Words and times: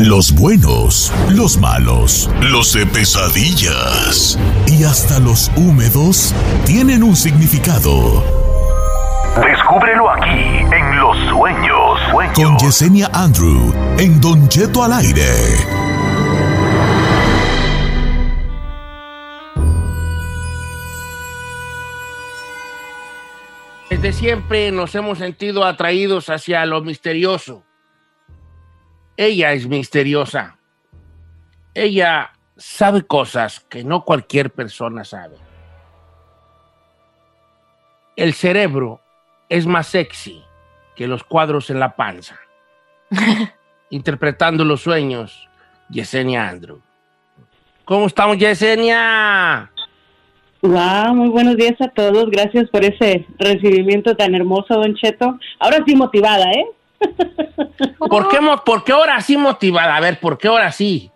Los 0.00 0.34
buenos, 0.34 1.12
los 1.30 1.56
malos, 1.56 2.28
los 2.40 2.72
de 2.72 2.84
pesadillas 2.84 4.36
y 4.66 4.82
hasta 4.82 5.20
los 5.20 5.52
húmedos 5.54 6.34
tienen 6.66 7.04
un 7.04 7.14
significado. 7.14 8.24
Descúbrelo 9.40 10.10
aquí 10.10 10.66
en 10.74 10.98
Los 10.98 11.16
Sueños. 11.30 12.00
Sueños. 12.10 12.34
Con 12.34 12.58
Yesenia 12.58 13.08
Andrew 13.12 13.72
en 13.96 14.20
Don 14.20 14.48
Cheto 14.48 14.82
al 14.82 14.94
aire. 14.94 15.30
Desde 23.90 24.12
siempre 24.12 24.72
nos 24.72 24.92
hemos 24.96 25.18
sentido 25.18 25.64
atraídos 25.64 26.30
hacia 26.30 26.66
lo 26.66 26.80
misterioso. 26.80 27.64
Ella 29.16 29.52
es 29.52 29.66
misteriosa. 29.66 30.58
Ella 31.72 32.32
sabe 32.56 33.02
cosas 33.02 33.60
que 33.60 33.84
no 33.84 34.04
cualquier 34.04 34.50
persona 34.50 35.04
sabe. 35.04 35.36
El 38.16 38.34
cerebro 38.34 39.00
es 39.48 39.66
más 39.66 39.88
sexy 39.88 40.42
que 40.94 41.06
los 41.06 41.24
cuadros 41.24 41.70
en 41.70 41.80
la 41.80 41.96
panza. 41.96 42.38
Interpretando 43.90 44.64
los 44.64 44.82
sueños, 44.82 45.48
Yesenia 45.90 46.48
Andrew. 46.48 46.80
¿Cómo 47.84 48.06
estamos, 48.06 48.38
Yesenia? 48.38 49.70
Wow, 50.62 51.14
muy 51.14 51.28
buenos 51.28 51.56
días 51.56 51.78
a 51.80 51.88
todos. 51.88 52.30
Gracias 52.30 52.70
por 52.70 52.82
ese 52.82 53.26
recibimiento 53.38 54.16
tan 54.16 54.34
hermoso, 54.34 54.74
Don 54.74 54.94
Cheto. 54.94 55.38
Ahora 55.58 55.84
sí 55.86 55.94
motivada, 55.94 56.50
¿eh? 56.52 56.66
¿Por 57.98 58.28
qué, 58.28 58.38
¿Por 58.64 58.84
qué 58.84 58.92
ahora 58.92 59.20
sí 59.20 59.36
motivada? 59.36 59.96
A 59.96 60.00
ver, 60.00 60.18
¿por 60.20 60.38
qué 60.38 60.48
ahora 60.48 60.70
sí? 60.72 61.10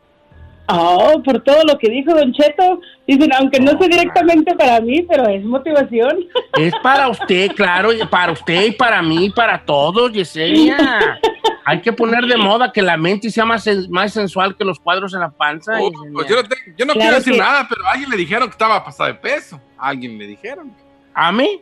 Oh, 0.70 1.22
por 1.24 1.40
todo 1.42 1.62
lo 1.64 1.78
que 1.78 1.88
dijo 1.88 2.12
Don 2.14 2.32
Cheto. 2.32 2.80
Dicen, 3.06 3.30
aunque 3.38 3.58
no 3.58 3.70
sea 3.78 3.88
directamente 3.88 4.54
para 4.54 4.80
mí, 4.82 5.02
pero 5.08 5.26
es 5.28 5.42
motivación. 5.42 6.18
Es 6.58 6.74
para 6.82 7.08
usted, 7.08 7.52
claro, 7.52 7.90
para 8.10 8.32
usted 8.32 8.66
y 8.66 8.72
para 8.72 9.00
mí, 9.00 9.26
y 9.26 9.30
para 9.30 9.64
todos, 9.64 10.12
Yesenia. 10.12 11.18
Hay 11.64 11.80
que 11.82 11.92
poner 11.92 12.24
de 12.24 12.36
moda 12.36 12.72
que 12.72 12.80
la 12.80 12.96
mente 12.96 13.30
sea 13.30 13.44
más, 13.44 13.66
más 13.90 14.12
sensual 14.12 14.56
que 14.56 14.64
los 14.64 14.78
cuadros 14.78 15.12
en 15.14 15.20
la 15.20 15.30
panza. 15.30 15.72
Oh, 15.80 15.90
pues 16.14 16.26
yo 16.28 16.36
no, 16.36 16.42
te- 16.48 16.56
yo 16.76 16.86
no 16.86 16.92
Claro 16.94 17.00
quiero 17.00 17.16
decir 17.16 17.32
que- 17.34 17.38
nada, 17.38 17.66
pero 17.68 17.86
a 17.86 17.92
alguien 17.92 18.10
le 18.10 18.16
dijeron 18.16 18.48
que 18.48 18.52
estaba 18.52 18.82
pasado 18.84 19.08
de 19.08 19.14
peso. 19.14 19.60
A 19.78 19.88
alguien 19.88 20.18
le 20.18 20.26
dijeron. 20.26 20.74
¿A 21.14 21.30
mí? 21.32 21.60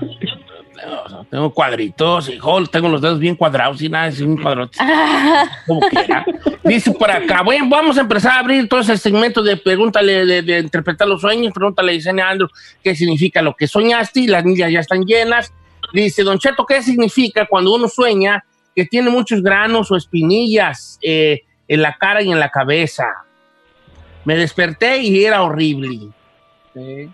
No, 1.10 1.26
tengo 1.26 1.54
cuadritos, 1.54 2.30
hijo, 2.30 2.64
tengo 2.66 2.90
los 2.90 3.02
dedos 3.02 3.20
bien 3.20 3.36
cuadrados 3.36 3.82
y 3.82 3.90
nada, 3.90 4.08
es 4.08 4.20
un 4.20 4.42
cuadrote. 4.42 4.78
Como 5.68 5.80
quiera. 5.82 6.26
Dice 6.64 6.92
por 6.92 7.10
acá, 7.10 7.42
bueno, 7.42 7.68
vamos 7.70 7.98
a 7.98 8.02
empezar 8.02 8.34
a 8.34 8.40
abrir 8.40 8.68
todo 8.68 8.82
ese 8.82 8.98
segmento 8.98 9.42
de 9.42 9.56
pregúntale, 9.56 10.26
de, 10.26 10.42
de 10.42 10.60
interpretar 10.60 11.08
los 11.08 11.22
sueños, 11.22 11.54
pregúntale 11.54 11.94
a 11.94 11.96
Yesenia 11.96 12.30
Andrew 12.30 12.50
qué 12.84 12.96
significa 12.96 13.42
lo 13.42 13.56
que 13.56 13.68
soñaste 13.68 14.22
y 14.22 14.28
las 14.28 14.44
niñas 14.44 14.72
ya 14.72 14.80
están 14.80 15.06
llenas. 15.06 15.54
Dice, 15.94 16.24
Don 16.24 16.40
Cheto, 16.40 16.66
¿qué 16.66 16.82
significa 16.82 17.46
cuando 17.46 17.74
uno 17.74 17.88
sueña 17.88 18.44
que 18.76 18.86
tiene 18.86 19.10
muchos 19.10 19.42
granos 19.42 19.92
o 19.92 19.96
espinillas 19.96 21.00
eh, 21.02 21.42
en 21.68 21.82
la 21.82 21.96
cara 21.96 22.22
y 22.22 22.32
en 22.32 22.40
la 22.40 22.50
cabeza? 22.50 23.06
Me 24.26 24.36
desperté 24.36 25.00
y 25.00 25.24
era 25.24 25.44
horrible. 25.44 26.10
Sí. 26.74 27.10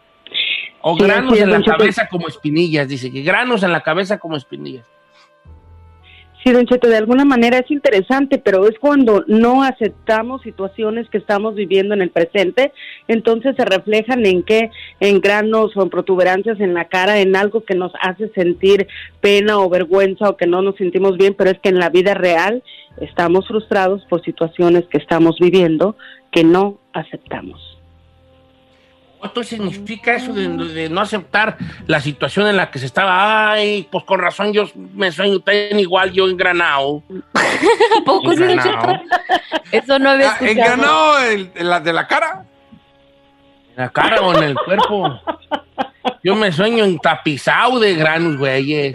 O 0.82 0.96
Sí, 0.96 1.04
granos 1.04 1.38
en 1.38 1.52
la 1.52 1.62
cabeza 1.62 2.08
como 2.08 2.28
espinillas, 2.28 2.88
dice 2.88 3.12
que 3.12 3.22
granos 3.22 3.64
en 3.64 3.72
la 3.72 3.82
cabeza 3.82 4.18
como 4.18 4.38
espinillas. 4.38 4.86
Sí, 6.44 6.54
Don 6.54 6.66
Cheto, 6.66 6.88
de 6.88 6.96
alguna 6.96 7.26
manera 7.26 7.58
es 7.58 7.70
interesante, 7.70 8.38
pero 8.38 8.66
es 8.66 8.80
cuando 8.80 9.26
no 9.28 9.62
aceptamos 9.62 10.42
situaciones 10.42 11.10
que 11.10 11.18
estamos 11.18 11.54
viviendo 11.56 11.94
en 11.94 12.02
el 12.02 12.12
presente, 12.12 12.72
entonces 13.10 13.58
se 13.58 13.66
reflejan 13.66 14.26
en 14.26 14.44
qué, 14.44 14.72
en 15.02 15.20
granos 15.20 15.76
o 15.76 15.84
en 15.84 15.90
protuberancias 15.90 16.62
en 16.62 16.74
la 16.74 16.86
cara, 16.86 17.20
en 17.20 17.36
algo 17.36 17.66
que 17.66 17.76
nos 17.76 17.92
hace 18.02 18.30
sentir 18.30 18.88
pena 19.20 19.60
o 19.60 19.70
vergüenza 19.70 20.30
o 20.30 20.38
que 20.38 20.48
no 20.48 20.62
nos 20.62 20.78
sentimos 20.78 21.18
bien, 21.18 21.34
pero 21.38 21.50
es 21.50 21.60
que 21.60 21.70
en 21.70 21.80
la 21.80 21.90
vida 21.90 22.14
real 22.14 22.64
estamos 23.02 23.46
frustrados 23.46 24.06
por 24.06 24.24
situaciones 24.24 24.86
que 24.86 24.98
estamos 24.98 25.38
viviendo 25.40 25.98
que 26.32 26.46
no 26.46 26.80
aceptamos. 26.94 27.69
¿Cuánto 29.20 29.44
significa 29.44 30.16
eso 30.16 30.34
de, 30.34 30.48
de 30.48 30.90
no 30.90 31.02
aceptar 31.02 31.58
la 31.88 32.00
situación 32.00 32.48
en 32.48 32.56
la 32.56 32.72
que 32.72 32.80
se 32.80 32.86
estaba? 32.86 33.52
Ay, 33.52 33.88
pues 33.92 34.06
con 34.06 34.20
razón 34.20 34.54
yo 34.54 34.70
me 34.94 35.12
sueño 35.12 35.40
tan 35.42 35.78
igual 35.78 36.12
yo 36.14 36.28
engranado. 36.30 37.04
¿A 37.34 38.04
poco 38.06 38.32
sí, 38.32 38.38
Don 38.40 38.50
Engranado. 38.52 38.94
Cheto? 38.94 39.04
Eso 39.72 40.00
no 40.00 40.12
había 40.12 40.32
Ah, 40.32 40.34
escuchado. 40.40 40.52
¿Engranado 40.52 41.20
el- 41.24 41.54
de 41.54 41.64
la, 41.66 41.80
de 41.82 41.94
la 41.94 42.08
cara? 42.08 42.46
En 43.76 43.84
la 43.84 43.90
cara 43.90 44.22
o 44.22 44.34
en 44.38 44.44
el 44.44 44.56
cuerpo. 44.56 45.20
Yo 46.24 46.36
me 46.36 46.52
sueño 46.52 46.86
en 46.86 46.98
tapizado 46.98 47.78
de 47.80 47.96
granos, 47.96 48.38
güey. 48.38 48.94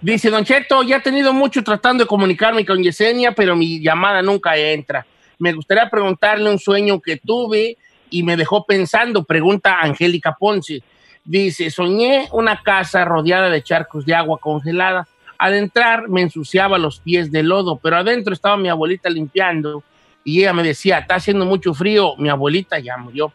Dice, 0.00 0.30
Don 0.30 0.44
Cheto, 0.44 0.82
ya 0.84 0.96
he 0.96 1.00
tenido 1.00 1.32
mucho 1.32 1.62
tratando 1.64 2.04
de 2.04 2.08
comunicarme 2.08 2.64
con 2.64 2.80
Yesenia, 2.82 3.32
pero 3.32 3.56
mi 3.56 3.80
llamada 3.80 4.22
nunca 4.22 4.56
entra. 4.56 5.04
Me 5.38 5.52
gustaría 5.52 5.90
preguntarle 5.90 6.48
un 6.48 6.58
sueño 6.60 7.00
que 7.00 7.16
tuve 7.16 7.76
y 8.14 8.22
me 8.22 8.36
dejó 8.36 8.64
pensando, 8.64 9.24
pregunta 9.24 9.80
Angélica 9.80 10.36
Ponce. 10.38 10.84
Dice, 11.24 11.68
soñé 11.68 12.28
una 12.30 12.62
casa 12.62 13.04
rodeada 13.04 13.50
de 13.50 13.60
charcos 13.60 14.06
de 14.06 14.14
agua 14.14 14.38
congelada. 14.38 15.08
Al 15.36 15.54
entrar 15.54 16.08
me 16.08 16.22
ensuciaba 16.22 16.78
los 16.78 17.00
pies 17.00 17.32
de 17.32 17.42
lodo, 17.42 17.76
pero 17.82 17.96
adentro 17.96 18.32
estaba 18.32 18.56
mi 18.56 18.68
abuelita 18.68 19.10
limpiando 19.10 19.82
y 20.22 20.42
ella 20.42 20.52
me 20.52 20.62
decía, 20.62 20.98
está 20.98 21.16
haciendo 21.16 21.44
mucho 21.44 21.74
frío, 21.74 22.14
mi 22.16 22.28
abuelita 22.28 22.78
ya 22.78 22.96
murió. 22.96 23.32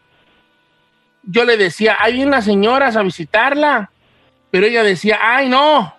Yo 1.24 1.44
le 1.44 1.58
decía, 1.58 1.98
hay 2.00 2.24
unas 2.24 2.46
señoras 2.46 2.96
a 2.96 3.02
visitarla, 3.02 3.90
pero 4.50 4.64
ella 4.64 4.82
decía, 4.82 5.18
ay 5.20 5.50
no, 5.50 5.92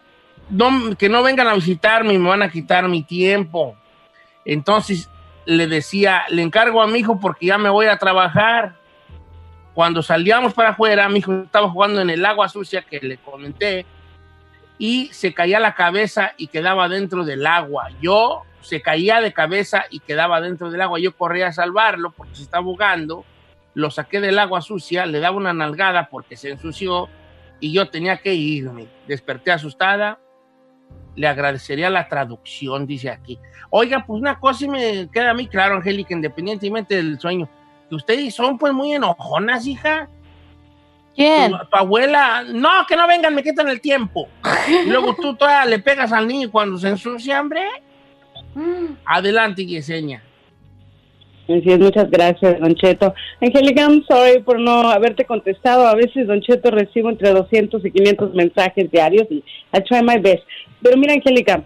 no, 0.50 0.98
que 0.98 1.08
no 1.08 1.22
vengan 1.22 1.48
a 1.48 1.54
visitarme, 1.54 2.18
me 2.18 2.30
van 2.30 2.42
a 2.42 2.50
quitar 2.50 2.88
mi 2.88 3.04
tiempo. 3.04 3.76
Entonces 4.44 5.08
le 5.46 5.68
decía, 5.68 6.24
le 6.30 6.42
encargo 6.42 6.82
a 6.82 6.88
mi 6.88 7.00
hijo 7.00 7.20
porque 7.20 7.48
ya 7.48 7.58
me 7.58 7.70
voy 7.70 7.88
a 7.88 7.98
trabajar. 7.98 8.76
Cuando 9.74 10.04
salíamos 10.04 10.54
para 10.54 10.70
afuera, 10.70 11.08
mi 11.10 11.20
hijo 11.20 11.34
estaba 11.44 11.70
jugando 11.70 12.02
en 12.02 12.10
el 12.10 12.26
agua 12.26 12.50
sucia 12.50 12.82
que 12.82 13.00
le 13.00 13.18
comenté 13.18 13.86
y 14.78 15.08
se 15.14 15.34
caía 15.34 15.60
la 15.60 15.76
cabeza 15.76 16.34
y 16.38 16.48
quedaba 16.48 16.90
dentro 16.90 17.24
del 17.24 17.46
agua. 17.46 17.90
Yo 18.02 18.42
se 18.62 18.82
caía 18.82 19.22
de 19.22 19.34
cabeza 19.34 19.86
y 19.90 20.00
quedaba 20.00 20.42
dentro 20.42 20.72
del 20.72 20.82
agua. 20.82 21.00
Yo 21.00 21.16
corría 21.16 21.48
a 21.48 21.54
salvarlo 21.54 22.12
porque 22.12 22.36
se 22.36 22.44
estaba 22.44 22.66
ahogando. 22.66 23.26
Lo 23.74 23.90
saqué 23.92 24.20
del 24.20 24.40
agua 24.40 24.62
sucia, 24.62 25.06
le 25.06 25.20
daba 25.20 25.38
una 25.38 25.54
nalgada 25.54 26.10
porque 26.10 26.36
se 26.36 26.50
ensució 26.50 27.10
y 27.60 27.72
yo 27.72 27.90
tenía 27.90 28.18
que 28.18 28.34
irme. 28.34 28.88
Desperté 29.08 29.52
asustada. 29.52 30.20
Le 31.16 31.28
agradecería 31.28 31.90
la 31.90 32.08
traducción, 32.08 32.88
dice 32.88 33.10
aquí. 33.10 33.40
Oiga, 33.70 34.04
pues 34.06 34.22
una 34.22 34.40
cosa 34.40 34.60
sí 34.60 34.68
me 34.68 35.10
queda 35.12 35.32
a 35.32 35.34
mí 35.34 35.48
claro, 35.48 35.76
Angélica, 35.76 36.14
independientemente 36.14 36.96
del 36.96 37.20
sueño, 37.20 37.50
que 37.90 37.96
ustedes 37.96 38.34
son 38.34 38.58
pues 38.58 38.74
muy 38.74 38.94
enojonas, 38.94 39.66
hija. 39.68 40.10
¿Quién? 41.16 41.52
Tu, 41.52 41.58
tu 41.58 41.78
abuela, 41.78 42.44
no, 42.48 42.70
que 42.88 42.96
no 42.96 43.08
vengan, 43.08 43.36
me 43.36 43.44
quitan 43.44 43.68
el 43.68 43.82
tiempo. 43.82 44.30
Y 44.68 44.90
luego 44.90 45.16
tú 45.16 45.36
todavía 45.36 45.66
le 45.66 45.80
pegas 45.80 46.12
al 46.14 46.28
niño 46.28 46.50
cuando 46.50 46.78
se 46.78 46.90
ensucia, 46.90 47.42
hombre. 47.42 47.62
Adelante, 49.06 49.66
Yesenia. 49.66 50.24
Así 51.46 51.64
es, 51.66 51.80
muchas 51.80 52.10
gracias, 52.10 52.60
Don 52.60 52.76
Cheto. 52.76 53.14
Angélica, 53.42 53.82
I'm 53.82 54.04
sorry 54.08 54.42
por 54.42 54.60
no 54.60 54.90
haberte 54.90 55.26
contestado. 55.26 55.88
A 55.88 55.96
veces, 55.96 56.28
Don 56.28 56.42
Cheto, 56.42 56.72
recibo 56.72 57.10
entre 57.10 57.32
200 57.32 57.84
y 57.86 57.92
500 57.92 58.34
mensajes 58.34 58.92
diarios 58.92 59.28
y 59.30 59.44
I 59.74 59.82
try 59.88 60.02
my 60.02 60.20
best. 60.20 60.44
Pero 60.82 60.98
mira, 60.98 61.14
Angélica, 61.14 61.64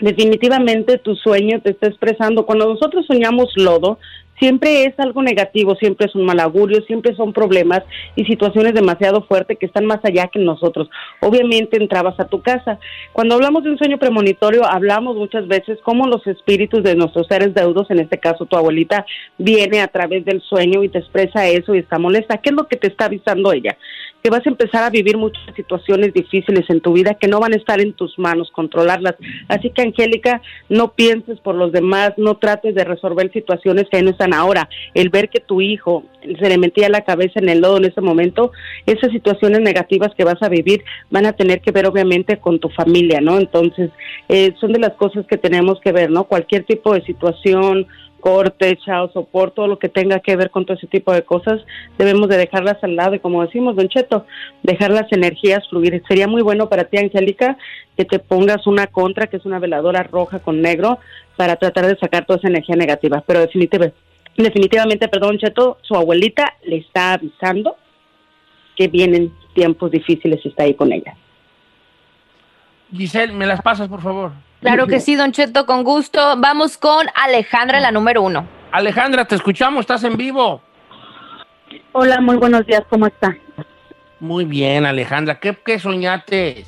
definitivamente 0.00 0.98
tu 0.98 1.14
sueño 1.14 1.60
te 1.60 1.70
está 1.70 1.86
expresando. 1.86 2.46
Cuando 2.46 2.66
nosotros 2.66 3.06
soñamos 3.06 3.52
lodo, 3.56 3.98
siempre 4.40 4.84
es 4.84 4.98
algo 4.98 5.22
negativo, 5.22 5.76
siempre 5.76 6.06
es 6.06 6.14
un 6.16 6.24
mal 6.24 6.40
augurio, 6.40 6.82
siempre 6.86 7.14
son 7.14 7.32
problemas 7.32 7.82
y 8.16 8.24
situaciones 8.24 8.74
demasiado 8.74 9.22
fuertes 9.22 9.58
que 9.58 9.66
están 9.66 9.86
más 9.86 10.00
allá 10.02 10.28
que 10.28 10.40
nosotros. 10.40 10.88
Obviamente 11.20 11.76
entrabas 11.76 12.18
a 12.18 12.26
tu 12.26 12.42
casa. 12.42 12.78
Cuando 13.12 13.36
hablamos 13.36 13.62
de 13.62 13.70
un 13.70 13.78
sueño 13.78 13.98
premonitorio, 13.98 14.64
hablamos 14.66 15.16
muchas 15.16 15.46
veces 15.46 15.78
cómo 15.84 16.08
los 16.08 16.26
espíritus 16.26 16.82
de 16.82 16.96
nuestros 16.96 17.26
seres 17.28 17.54
deudos, 17.54 17.90
en 17.90 18.00
este 18.00 18.18
caso 18.18 18.46
tu 18.46 18.56
abuelita, 18.56 19.04
viene 19.38 19.80
a 19.82 19.88
través 19.88 20.24
del 20.24 20.40
sueño 20.40 20.82
y 20.82 20.88
te 20.88 20.98
expresa 20.98 21.46
eso 21.46 21.74
y 21.74 21.78
está 21.78 21.98
molesta. 21.98 22.38
¿Qué 22.38 22.50
es 22.50 22.56
lo 22.56 22.66
que 22.66 22.76
te 22.76 22.88
está 22.88 23.04
avisando 23.04 23.52
ella? 23.52 23.76
que 24.22 24.30
vas 24.30 24.46
a 24.46 24.50
empezar 24.50 24.84
a 24.84 24.90
vivir 24.90 25.16
muchas 25.16 25.42
situaciones 25.56 26.12
difíciles 26.12 26.68
en 26.68 26.80
tu 26.80 26.92
vida 26.92 27.14
que 27.14 27.28
no 27.28 27.40
van 27.40 27.54
a 27.54 27.56
estar 27.56 27.80
en 27.80 27.94
tus 27.94 28.18
manos 28.18 28.50
controlarlas. 28.50 29.14
Así 29.48 29.70
que, 29.70 29.82
Angélica, 29.82 30.42
no 30.68 30.92
pienses 30.92 31.40
por 31.40 31.54
los 31.54 31.72
demás, 31.72 32.12
no 32.16 32.36
trates 32.36 32.74
de 32.74 32.84
resolver 32.84 33.32
situaciones 33.32 33.86
que 33.90 34.02
no 34.02 34.10
están 34.10 34.29
ahora. 34.32 34.68
El 34.94 35.10
ver 35.10 35.28
que 35.28 35.40
tu 35.40 35.60
hijo 35.60 36.04
se 36.22 36.48
le 36.48 36.58
metía 36.58 36.88
la 36.88 37.02
cabeza 37.02 37.40
en 37.40 37.48
el 37.48 37.60
lodo 37.60 37.78
en 37.78 37.86
ese 37.86 38.00
momento, 38.00 38.52
esas 38.86 39.10
situaciones 39.10 39.60
negativas 39.60 40.14
que 40.16 40.24
vas 40.24 40.42
a 40.42 40.48
vivir 40.48 40.84
van 41.10 41.26
a 41.26 41.32
tener 41.32 41.60
que 41.60 41.72
ver 41.72 41.86
obviamente 41.86 42.38
con 42.38 42.58
tu 42.58 42.68
familia, 42.68 43.20
¿no? 43.20 43.38
Entonces, 43.38 43.90
eh, 44.28 44.52
son 44.60 44.72
de 44.72 44.78
las 44.78 44.92
cosas 44.94 45.26
que 45.26 45.36
tenemos 45.36 45.80
que 45.80 45.92
ver, 45.92 46.10
¿no? 46.10 46.24
Cualquier 46.24 46.64
tipo 46.64 46.94
de 46.94 47.02
situación, 47.02 47.86
corte, 48.20 48.78
chao, 48.84 49.10
soporte, 49.12 49.56
todo 49.56 49.66
lo 49.66 49.78
que 49.78 49.88
tenga 49.88 50.20
que 50.20 50.36
ver 50.36 50.50
con 50.50 50.64
todo 50.64 50.76
ese 50.76 50.86
tipo 50.86 51.12
de 51.12 51.22
cosas, 51.22 51.60
debemos 51.98 52.28
de 52.28 52.36
dejarlas 52.36 52.76
al 52.82 52.94
lado 52.94 53.14
y 53.14 53.18
como 53.18 53.42
decimos, 53.42 53.74
Don 53.74 53.88
Cheto, 53.88 54.26
dejar 54.62 54.90
las 54.90 55.10
energías 55.12 55.66
fluir. 55.68 56.02
Sería 56.06 56.28
muy 56.28 56.42
bueno 56.42 56.68
para 56.68 56.84
ti, 56.84 56.98
Angélica, 56.98 57.56
que 57.96 58.04
te 58.04 58.18
pongas 58.18 58.66
una 58.66 58.86
contra, 58.86 59.26
que 59.26 59.38
es 59.38 59.46
una 59.46 59.58
veladora 59.58 60.02
roja 60.04 60.38
con 60.38 60.60
negro, 60.60 60.98
para 61.36 61.56
tratar 61.56 61.86
de 61.86 61.98
sacar 61.98 62.26
toda 62.26 62.38
esa 62.38 62.48
energía 62.48 62.76
negativa. 62.76 63.24
Pero 63.26 63.40
definitivamente, 63.40 63.96
definitivamente, 64.36 65.08
perdón, 65.08 65.38
Cheto, 65.38 65.78
su 65.82 65.94
abuelita 65.94 66.54
le 66.64 66.78
está 66.78 67.14
avisando 67.14 67.76
que 68.76 68.88
vienen 68.88 69.32
tiempos 69.54 69.90
difíciles 69.90 70.40
y 70.44 70.48
está 70.48 70.64
ahí 70.64 70.74
con 70.74 70.92
ella. 70.92 71.14
Giselle, 72.92 73.32
¿me 73.32 73.46
las 73.46 73.62
pasas, 73.62 73.88
por 73.88 74.00
favor? 74.00 74.32
Claro 74.60 74.86
que 74.86 75.00
sí, 75.00 75.16
Don 75.16 75.32
Cheto, 75.32 75.64
con 75.64 75.84
gusto. 75.84 76.34
Vamos 76.38 76.76
con 76.76 77.06
Alejandra, 77.14 77.80
la 77.80 77.92
número 77.92 78.22
uno. 78.22 78.46
Alejandra, 78.72 79.24
te 79.24 79.34
escuchamos, 79.34 79.80
estás 79.80 80.04
en 80.04 80.16
vivo. 80.16 80.60
Hola, 81.92 82.20
muy 82.20 82.36
buenos 82.36 82.66
días, 82.66 82.82
¿cómo 82.88 83.06
está? 83.06 83.36
Muy 84.18 84.44
bien, 84.44 84.84
Alejandra. 84.84 85.40
¿Qué, 85.40 85.56
qué 85.64 85.78
soñaste? 85.78 86.64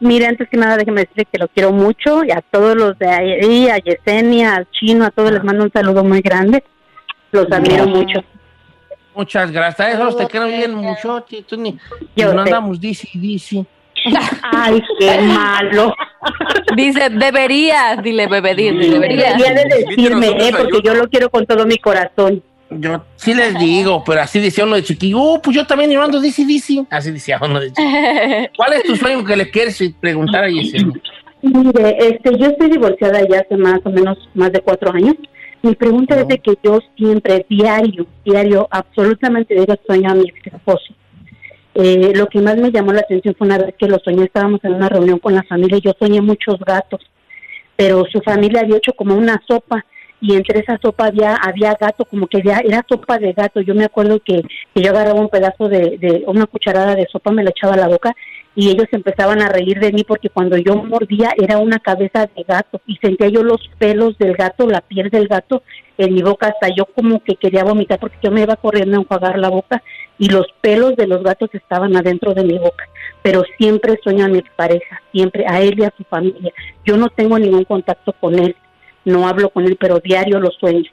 Mire, 0.00 0.26
antes 0.26 0.48
que 0.48 0.56
nada, 0.56 0.78
déjeme 0.78 1.02
decirle 1.02 1.26
que 1.30 1.38
lo 1.38 1.48
quiero 1.48 1.72
mucho 1.72 2.24
y 2.24 2.30
a 2.30 2.40
todos 2.40 2.74
los 2.74 2.98
de 2.98 3.08
ahí, 3.08 3.68
a 3.68 3.76
Yesenia, 3.76 4.56
al 4.56 4.70
chino, 4.70 5.04
a 5.04 5.10
todos 5.10 5.30
les 5.30 5.44
mando 5.44 5.64
un 5.64 5.72
saludo 5.72 6.02
muy 6.02 6.20
grande. 6.22 6.64
Los 7.32 7.50
admiro 7.52 7.86
mucho. 7.86 8.24
Muchas 9.14 9.50
gracias. 9.50 9.94
Eso 9.94 10.16
te 10.16 10.26
quiero 10.26 10.46
bien 10.46 10.74
mucho. 10.74 11.24
Tú 11.46 11.56
ni, 11.56 11.78
Yo 12.16 12.32
no 12.32 12.44
sé. 12.44 12.48
andamos 12.48 12.80
dici, 12.80 13.08
dici. 13.18 13.66
Ay, 14.42 14.82
qué 14.98 15.20
malo. 15.20 15.94
Dice, 16.74 17.10
deberías, 17.10 18.02
dile, 18.02 18.26
bebé, 18.26 18.54
dile, 18.54 18.88
deberías. 18.88 19.36
Debería 19.36 19.64
de 19.64 19.84
decirme, 19.84 20.28
eh, 20.28 20.52
porque 20.56 20.80
yo 20.82 20.94
lo 20.94 21.08
quiero 21.08 21.28
con 21.28 21.44
todo 21.44 21.66
mi 21.66 21.76
corazón. 21.76 22.42
Yo 22.70 23.04
sí 23.16 23.34
les 23.34 23.58
digo, 23.58 24.02
pero 24.04 24.20
así 24.22 24.38
decía 24.40 24.64
uno 24.64 24.76
de 24.76 24.82
chiquillo. 24.84 25.18
"Oh, 25.20 25.42
pues 25.42 25.56
yo 25.56 25.66
también 25.66 25.90
yo 25.90 26.02
ando 26.02 26.20
dici, 26.20 26.44
dici. 26.44 26.86
Así 26.90 27.10
decía 27.10 27.38
uno 27.42 27.58
de 27.60 27.68
chiquillo. 27.72 27.88
¿Cuál 28.56 28.72
es 28.74 28.82
tu 28.84 28.96
sueño 28.96 29.24
que 29.24 29.36
le 29.36 29.50
quieres 29.50 29.82
preguntar 30.00 30.44
a 30.44 30.48
Yesenia? 30.48 31.00
Mire, 31.42 31.96
este, 31.98 32.38
yo 32.38 32.46
estoy 32.46 32.70
divorciada 32.70 33.26
ya 33.28 33.40
hace 33.40 33.56
más 33.56 33.80
o 33.84 33.90
menos 33.90 34.18
más 34.34 34.52
de 34.52 34.60
cuatro 34.60 34.92
años. 34.92 35.16
Mi 35.62 35.74
pregunta 35.74 36.18
es 36.20 36.28
de 36.28 36.38
que 36.38 36.54
yo 36.62 36.78
siempre, 36.96 37.44
diario, 37.48 38.06
diario, 38.24 38.68
absolutamente 38.70 39.54
diario 39.54 39.78
sueño 39.86 40.10
a 40.10 40.14
mi 40.14 40.28
ex 40.28 40.54
esposo. 40.54 40.94
Eh, 41.74 42.12
lo 42.14 42.26
que 42.26 42.40
más 42.40 42.56
me 42.56 42.70
llamó 42.70 42.92
la 42.92 43.00
atención 43.00 43.34
fue 43.36 43.46
una 43.46 43.58
vez 43.58 43.74
que 43.78 43.86
lo 43.86 43.98
soñé, 43.98 44.24
estábamos 44.24 44.60
en 44.64 44.74
una 44.74 44.88
reunión 44.88 45.18
con 45.18 45.34
la 45.34 45.42
familia 45.44 45.78
y 45.78 45.82
yo 45.82 45.92
soñé 45.98 46.20
muchos 46.20 46.58
gatos, 46.60 47.00
pero 47.76 48.04
su 48.10 48.20
familia 48.20 48.62
había 48.62 48.76
hecho 48.78 48.92
como 48.92 49.14
una 49.14 49.40
sopa 49.46 49.84
y 50.20 50.34
entre 50.34 50.60
esa 50.60 50.78
sopa 50.82 51.06
había 51.06 51.34
había 51.34 51.74
gato, 51.80 52.04
como 52.04 52.26
que 52.26 52.42
ya 52.42 52.60
era 52.64 52.84
sopa 52.88 53.18
de 53.18 53.32
gato. 53.32 53.60
Yo 53.60 53.74
me 53.74 53.84
acuerdo 53.84 54.20
que, 54.20 54.42
que 54.74 54.82
yo 54.82 54.90
agarraba 54.90 55.20
un 55.20 55.28
pedazo 55.28 55.68
de, 55.68 55.98
de 55.98 56.24
una 56.26 56.46
cucharada 56.46 56.94
de 56.94 57.06
sopa, 57.10 57.30
me 57.30 57.44
la 57.44 57.50
echaba 57.50 57.74
a 57.74 57.78
la 57.78 57.88
boca 57.88 58.14
y 58.54 58.68
ellos 58.68 58.86
empezaban 58.90 59.40
a 59.40 59.48
reír 59.48 59.78
de 59.78 59.92
mí 59.92 60.04
porque 60.04 60.28
cuando 60.28 60.56
yo 60.56 60.76
mordía 60.76 61.32
era 61.40 61.58
una 61.58 61.78
cabeza 61.78 62.28
de 62.34 62.42
gato 62.42 62.80
y 62.86 62.96
sentía 62.96 63.28
yo 63.28 63.42
los 63.42 63.70
pelos 63.78 64.18
del 64.18 64.34
gato, 64.34 64.66
la 64.66 64.80
piel 64.80 65.08
del 65.08 65.28
gato 65.28 65.62
en 65.96 66.14
mi 66.14 66.22
boca, 66.22 66.48
hasta 66.48 66.74
yo 66.74 66.86
como 66.86 67.22
que 67.22 67.36
quería 67.36 67.62
vomitar 67.62 67.98
porque 67.98 68.18
yo 68.22 68.30
me 68.30 68.42
iba 68.42 68.56
corriendo 68.56 68.96
a 68.96 69.00
enjuagar 69.00 69.38
la 69.38 69.50
boca 69.50 69.82
y 70.18 70.28
los 70.28 70.46
pelos 70.60 70.96
de 70.96 71.06
los 71.06 71.22
gatos 71.22 71.50
estaban 71.52 71.96
adentro 71.96 72.34
de 72.34 72.44
mi 72.44 72.58
boca. 72.58 72.84
Pero 73.22 73.44
siempre 73.58 73.98
sueño 74.02 74.24
a 74.24 74.28
mi 74.28 74.42
pareja, 74.56 75.00
siempre 75.12 75.44
a 75.46 75.60
él 75.60 75.78
y 75.78 75.84
a 75.84 75.94
su 75.96 76.04
familia. 76.04 76.52
Yo 76.84 76.96
no 76.96 77.08
tengo 77.08 77.38
ningún 77.38 77.64
contacto 77.64 78.12
con 78.14 78.38
él, 78.38 78.56
no 79.04 79.26
hablo 79.28 79.50
con 79.50 79.64
él, 79.64 79.76
pero 79.80 80.00
diario 80.00 80.40
lo 80.40 80.50
sueño. 80.50 80.90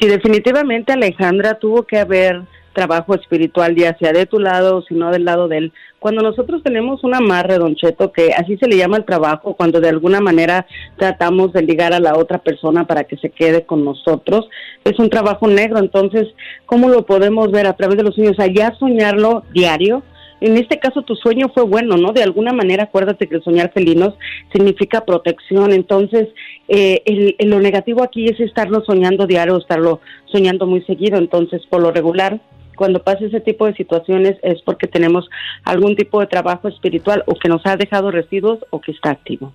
Sí, 0.00 0.06
definitivamente 0.06 0.92
Alejandra 0.92 1.58
tuvo 1.58 1.82
que 1.82 1.98
haber 1.98 2.42
trabajo 2.72 3.14
espiritual, 3.14 3.74
ya 3.74 3.96
sea 3.98 4.12
de 4.12 4.26
tu 4.26 4.38
lado 4.38 4.76
o 4.76 4.82
si 4.82 4.94
no 4.94 5.10
del 5.10 5.24
lado 5.24 5.48
de 5.48 5.58
él. 5.58 5.72
Cuando 5.98 6.22
nosotros 6.22 6.62
tenemos 6.62 7.02
un 7.02 7.12
amarre, 7.12 7.58
don 7.58 7.74
que 8.14 8.32
así 8.32 8.56
se 8.56 8.68
le 8.68 8.76
llama 8.76 8.98
el 8.98 9.04
trabajo, 9.04 9.54
cuando 9.54 9.80
de 9.80 9.88
alguna 9.88 10.20
manera 10.20 10.64
tratamos 10.96 11.52
de 11.52 11.62
ligar 11.62 11.92
a 11.92 11.98
la 11.98 12.16
otra 12.16 12.38
persona 12.38 12.86
para 12.86 13.04
que 13.04 13.16
se 13.16 13.30
quede 13.30 13.66
con 13.66 13.84
nosotros, 13.84 14.48
es 14.84 14.96
un 15.00 15.10
trabajo 15.10 15.48
negro. 15.48 15.80
Entonces, 15.80 16.28
¿cómo 16.66 16.88
lo 16.88 17.04
podemos 17.04 17.50
ver 17.50 17.66
a 17.66 17.72
través 17.72 17.96
de 17.96 18.04
los 18.04 18.14
sueños? 18.14 18.36
Ya 18.54 18.72
soñarlo 18.78 19.42
diario. 19.52 20.04
En 20.40 20.56
este 20.56 20.78
caso 20.78 21.02
tu 21.02 21.16
sueño 21.16 21.48
fue 21.52 21.64
bueno, 21.64 21.96
¿no? 21.96 22.12
De 22.12 22.22
alguna 22.22 22.52
manera 22.52 22.84
acuérdate 22.84 23.26
que 23.28 23.36
el 23.36 23.42
soñar 23.42 23.72
felinos 23.72 24.14
significa 24.52 25.04
protección. 25.04 25.72
Entonces, 25.72 26.28
eh, 26.68 27.02
el, 27.06 27.34
el- 27.38 27.50
lo 27.50 27.58
negativo 27.60 28.02
aquí 28.04 28.26
es 28.26 28.38
estarlo 28.38 28.82
soñando 28.84 29.26
diario, 29.26 29.56
estarlo 29.56 30.00
soñando 30.30 30.66
muy 30.66 30.82
seguido. 30.82 31.18
Entonces, 31.18 31.62
por 31.68 31.80
lo 31.82 31.90
regular, 31.90 32.40
cuando 32.76 33.02
pasa 33.02 33.24
ese 33.24 33.40
tipo 33.40 33.66
de 33.66 33.74
situaciones 33.74 34.36
es 34.42 34.62
porque 34.62 34.86
tenemos 34.86 35.28
algún 35.64 35.96
tipo 35.96 36.20
de 36.20 36.28
trabajo 36.28 36.68
espiritual 36.68 37.24
o 37.26 37.34
que 37.34 37.48
nos 37.48 37.66
ha 37.66 37.76
dejado 37.76 38.12
residuos 38.12 38.60
o 38.70 38.80
que 38.80 38.92
está 38.92 39.10
activo. 39.10 39.52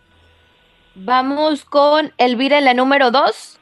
Vamos 0.96 1.64
con 1.66 2.12
Elvira 2.18 2.58
en 2.60 2.66
la 2.66 2.74
número 2.74 3.10
dos. 3.12 3.60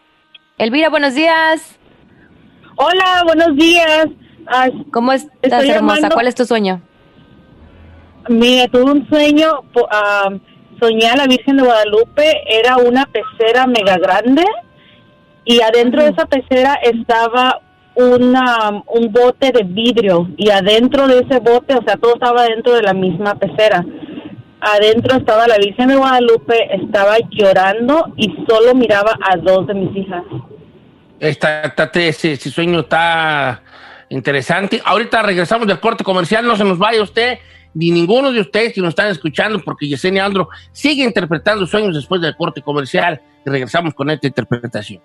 Elvira, 0.57 0.89
buenos 0.89 1.13
días. 1.15 1.77
Hola, 2.75 3.21
buenos 3.25 3.55
días. 3.55 4.07
¿Cómo 4.91 5.11
estás, 5.13 5.31
estoy 5.43 5.69
hermosa? 5.69 5.95
llamando- 5.97 6.15
¿Cuál 6.15 6.27
es 6.27 6.35
tu 6.35 6.45
sueño? 6.45 6.81
Mira, 8.29 8.67
tuve 8.67 8.83
un 8.91 9.07
sueño, 9.09 9.63
po- 9.73 9.87
ah, 9.91 10.29
soñé 10.79 11.07
a 11.07 11.15
la 11.15 11.27
Virgen 11.27 11.57
de 11.57 11.63
Guadalupe, 11.63 12.41
era 12.47 12.77
una 12.77 13.05
pecera 13.05 13.67
mega 13.67 13.97
grande 13.97 14.43
y 15.45 15.61
adentro 15.61 16.03
de 16.03 16.09
esa 16.09 16.25
pecera 16.25 16.75
estaba 16.83 17.59
una, 17.95 18.83
un 18.87 19.11
bote 19.11 19.51
de 19.51 19.63
vidrio 19.63 20.29
y 20.37 20.49
adentro 20.49 21.07
de 21.07 21.19
ese 21.19 21.39
bote, 21.39 21.75
o 21.75 21.83
sea, 21.83 21.97
todo 21.97 22.13
estaba 22.13 22.43
dentro 22.43 22.73
de 22.73 22.83
la 22.83 22.93
misma 22.93 23.35
pecera. 23.35 23.83
Adentro 24.61 25.17
estaba 25.17 25.47
la 25.47 25.57
Virgen 25.57 25.87
de 25.89 25.95
Guadalupe, 25.95 26.75
estaba 26.75 27.17
llorando 27.31 28.13
y 28.15 28.33
solo 28.47 28.75
miraba 28.75 29.17
a 29.27 29.35
dos 29.37 29.65
de 29.67 29.73
mis 29.73 29.95
hijas. 29.97 30.23
Esta, 31.19 31.63
esta- 31.63 31.89
ese, 31.95 32.33
ese 32.33 32.49
sueño 32.51 32.81
está 32.81 33.61
interesante. 34.09 34.79
Ahorita 34.85 35.21
regresamos 35.23 35.67
del 35.67 35.79
corte 35.79 36.03
comercial, 36.03 36.45
no 36.45 36.55
se 36.55 36.63
nos 36.63 36.77
vaya 36.77 37.01
usted, 37.01 37.39
ni 37.73 37.91
ninguno 37.91 38.31
de 38.31 38.41
ustedes 38.41 38.73
que 38.73 38.81
nos 38.81 38.89
están 38.89 39.09
escuchando, 39.09 39.61
porque 39.63 39.87
Yesenia 39.87 40.25
Andro 40.25 40.49
sigue 40.71 41.03
interpretando 41.03 41.65
sueños 41.65 41.95
después 41.95 42.21
del 42.21 42.35
corte 42.35 42.61
comercial 42.61 43.21
y 43.45 43.49
regresamos 43.49 43.93
con 43.93 44.09
esta 44.09 44.27
interpretación. 44.27 45.01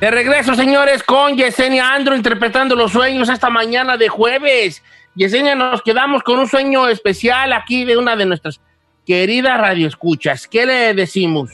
De 0.00 0.12
regreso, 0.12 0.54
señores, 0.54 1.02
con 1.02 1.36
Yesenia 1.36 1.92
Andro 1.92 2.14
interpretando 2.14 2.76
los 2.76 2.92
sueños 2.92 3.28
esta 3.28 3.50
mañana 3.50 3.96
de 3.96 4.08
jueves. 4.08 4.80
Yesenia, 5.16 5.56
nos 5.56 5.82
quedamos 5.82 6.22
con 6.22 6.38
un 6.38 6.46
sueño 6.46 6.86
especial 6.86 7.52
aquí 7.52 7.84
de 7.84 7.96
una 7.96 8.14
de 8.14 8.24
nuestras 8.24 8.60
queridas 9.04 9.58
radioescuchas. 9.60 10.46
¿Qué 10.46 10.66
le 10.66 10.94
decimos? 10.94 11.50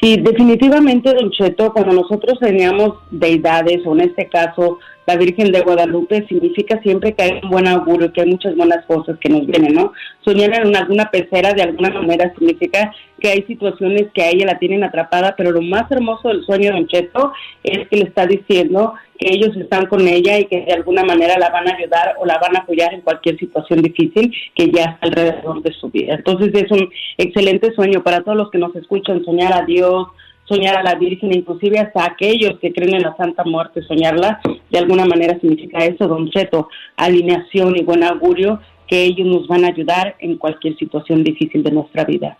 Sí, 0.00 0.16
definitivamente, 0.16 1.12
Don 1.12 1.30
Cheto, 1.30 1.72
cuando 1.72 1.92
nosotros 1.92 2.38
teníamos 2.38 2.98
deidades, 3.10 3.84
o 3.84 3.94
en 3.94 4.02
este 4.02 4.28
caso 4.28 4.78
la 5.08 5.16
Virgen 5.16 5.50
de 5.50 5.62
Guadalupe, 5.62 6.26
significa 6.28 6.80
siempre 6.82 7.14
que 7.14 7.22
hay 7.22 7.40
un 7.42 7.50
buen 7.50 7.66
augurio, 7.66 8.12
que 8.12 8.20
hay 8.20 8.30
muchas 8.30 8.54
buenas 8.54 8.84
cosas 8.86 9.18
que 9.18 9.30
nos 9.30 9.46
vienen, 9.46 9.74
¿no? 9.74 9.92
Soñar 10.20 10.54
en 10.54 10.76
alguna 10.76 11.10
pecera 11.10 11.54
de 11.54 11.62
alguna 11.62 11.90
manera 11.90 12.32
significa 12.38 12.92
que 13.18 13.28
hay 13.28 13.42
situaciones 13.44 14.08
que 14.12 14.22
a 14.22 14.28
ella 14.30 14.46
la 14.46 14.58
tienen 14.58 14.84
atrapada, 14.84 15.34
pero 15.36 15.50
lo 15.50 15.62
más 15.62 15.90
hermoso 15.90 16.28
del 16.28 16.44
sueño, 16.44 16.72
Don 16.72 16.86
Cheto, 16.86 17.32
es 17.64 17.88
que 17.88 17.96
le 17.96 18.04
está 18.04 18.26
diciendo 18.26 18.94
que 19.18 19.34
ellos 19.34 19.56
están 19.56 19.86
con 19.86 20.06
ella 20.06 20.38
y 20.38 20.44
que 20.46 20.60
de 20.62 20.72
alguna 20.72 21.02
manera 21.04 21.38
la 21.38 21.50
van 21.50 21.68
a 21.68 21.76
ayudar 21.76 22.14
o 22.18 22.24
la 22.24 22.38
van 22.38 22.56
a 22.56 22.60
apoyar 22.60 22.94
en 22.94 23.00
cualquier 23.00 23.38
situación 23.38 23.82
difícil 23.82 24.32
que 24.54 24.70
ya 24.70 24.84
está 24.84 25.06
alrededor 25.06 25.62
de 25.62 25.72
su 25.72 25.88
vida. 25.90 26.14
Entonces 26.14 26.50
es 26.54 26.70
un 26.70 26.88
excelente 27.16 27.72
sueño 27.74 28.02
para 28.02 28.22
todos 28.22 28.36
los 28.36 28.50
que 28.50 28.58
nos 28.58 28.74
escuchan, 28.76 29.24
soñar 29.24 29.52
a 29.52 29.64
Dios, 29.64 30.06
soñar 30.44 30.78
a 30.78 30.82
la 30.82 30.94
Virgen, 30.94 31.34
inclusive 31.34 31.78
hasta 31.78 32.04
aquellos 32.04 32.58
que 32.58 32.72
creen 32.72 32.94
en 32.94 33.02
la 33.02 33.16
Santa 33.16 33.44
Muerte, 33.44 33.82
soñarla, 33.82 34.40
de 34.70 34.78
alguna 34.78 35.04
manera 35.04 35.38
significa 35.40 35.84
eso, 35.84 36.08
Don 36.08 36.30
Cheto, 36.30 36.68
alineación 36.96 37.76
y 37.76 37.82
buen 37.82 38.02
augurio, 38.02 38.60
que 38.86 39.04
ellos 39.04 39.26
nos 39.26 39.46
van 39.46 39.64
a 39.64 39.68
ayudar 39.68 40.16
en 40.20 40.38
cualquier 40.38 40.76
situación 40.78 41.22
difícil 41.22 41.62
de 41.62 41.72
nuestra 41.72 42.04
vida. 42.04 42.38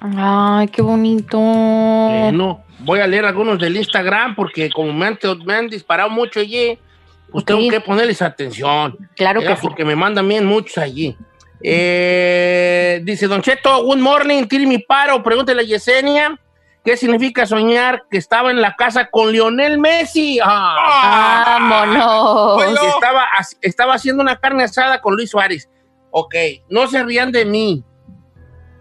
Ay, 0.00 0.68
qué 0.68 0.82
bonito. 0.82 1.38
Bueno, 1.38 2.64
voy 2.80 3.00
a 3.00 3.06
leer 3.06 3.26
algunos 3.26 3.58
del 3.58 3.76
Instagram 3.76 4.34
porque 4.34 4.70
como 4.70 4.92
me 4.92 5.06
han, 5.06 5.18
me 5.44 5.54
han 5.54 5.68
disparado 5.68 6.08
mucho 6.10 6.40
allí, 6.40 6.78
pues 7.30 7.44
tengo 7.44 7.68
que 7.68 7.80
ponerles 7.80 8.22
atención. 8.22 8.96
Claro 9.14 9.40
que 9.40 9.54
sí. 9.54 9.60
Porque 9.60 9.84
me 9.84 9.94
mandan 9.94 10.26
bien 10.26 10.46
muchos 10.46 10.78
allí. 10.78 11.16
Eh, 11.62 13.00
dice 13.04 13.26
Don 13.26 13.42
Cheto, 13.42 13.84
good 13.84 13.98
morning, 13.98 14.44
tire 14.44 14.66
mi 14.66 14.78
paro, 14.78 15.22
pregúntele 15.22 15.62
a 15.62 15.64
Yesenia. 15.64 16.38
¿Qué 16.82 16.96
significa 16.96 17.44
soñar 17.44 18.04
que 18.10 18.16
estaba 18.16 18.50
en 18.50 18.62
la 18.62 18.74
casa 18.74 19.10
con 19.10 19.30
Lionel 19.30 19.78
Messi? 19.78 20.38
Ah. 20.42 21.58
Vámonos. 21.58 22.64
Y 22.82 22.86
Estaba, 22.86 23.26
estaba 23.60 23.94
haciendo 23.94 24.22
una 24.22 24.36
carne 24.36 24.64
asada 24.64 25.02
con 25.02 25.14
Luis 25.14 25.28
Suárez. 25.28 25.68
Ok, 26.10 26.34
no 26.70 26.86
se 26.86 27.02
rían 27.04 27.32
de 27.32 27.44
mí, 27.44 27.84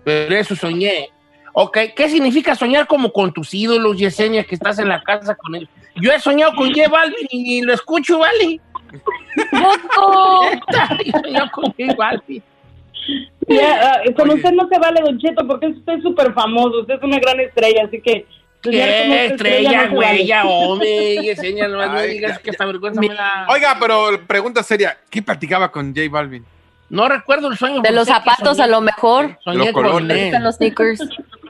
pero 0.03 0.35
eso 0.35 0.55
soñé. 0.55 1.09
Ok, 1.53 1.77
¿qué 1.95 2.09
significa 2.09 2.55
soñar 2.55 2.87
como 2.87 3.11
con 3.11 3.33
tus 3.33 3.53
ídolos, 3.53 3.97
Yesenia, 3.97 4.43
que 4.43 4.55
estás 4.55 4.79
en 4.79 4.89
la 4.89 5.01
casa 5.01 5.35
con 5.35 5.55
ellos? 5.55 5.69
Yo 5.95 6.11
he 6.11 6.19
soñado 6.19 6.53
con 6.55 6.73
J 6.73 6.87
Balvin 6.87 7.27
y 7.29 7.61
lo 7.61 7.73
escucho, 7.73 8.19
¿vale? 8.19 8.59
He 11.05 11.11
soñado 11.11 11.51
con 11.51 11.65
J 11.65 11.95
Balvin. 11.97 12.43
Ya, 13.47 13.79
ah, 13.81 14.01
con 14.15 14.29
usted 14.29 14.51
no 14.51 14.67
se 14.67 14.77
vale, 14.77 15.01
Don 15.01 15.17
Cheto, 15.17 15.47
porque 15.47 15.67
usted 15.67 15.93
es 15.93 16.03
súper 16.03 16.33
famoso, 16.33 16.81
usted 16.81 16.95
es 16.95 17.03
una 17.03 17.19
gran 17.19 17.39
estrella, 17.39 17.85
así 17.85 18.01
que... 18.01 18.25
¿Qué 18.61 19.25
estrella, 19.25 19.87
güey? 19.87 20.07
vale. 20.07 20.25
Ya, 20.25 20.45
hombre, 20.45 21.15
Yesenia, 21.23 21.69
no 21.69 21.91
me 21.91 22.07
digas 22.07 22.39
que 22.39 22.49
esta 22.49 22.65
vergüenza 22.65 22.99
me. 22.99 23.09
Oiga, 23.47 23.77
pero 23.79 24.19
pregunta 24.27 24.61
seria, 24.63 24.97
¿qué 25.09 25.21
platicaba 25.21 25.71
con 25.71 25.95
J 25.95 26.09
Balvin? 26.11 26.45
No 26.89 27.07
recuerdo 27.07 27.47
el 27.49 27.57
sueño. 27.57 27.81
De 27.81 27.91
los 27.91 28.07
zapatos 28.07 28.57
soñé- 28.57 28.63
a 28.63 28.67
lo 28.67 28.81
mejor. 28.81 29.37
Soñé 29.43 29.57
Los 29.65 29.71
colores. 29.73 30.41
los 30.41 30.55
sneakers. 30.55 31.01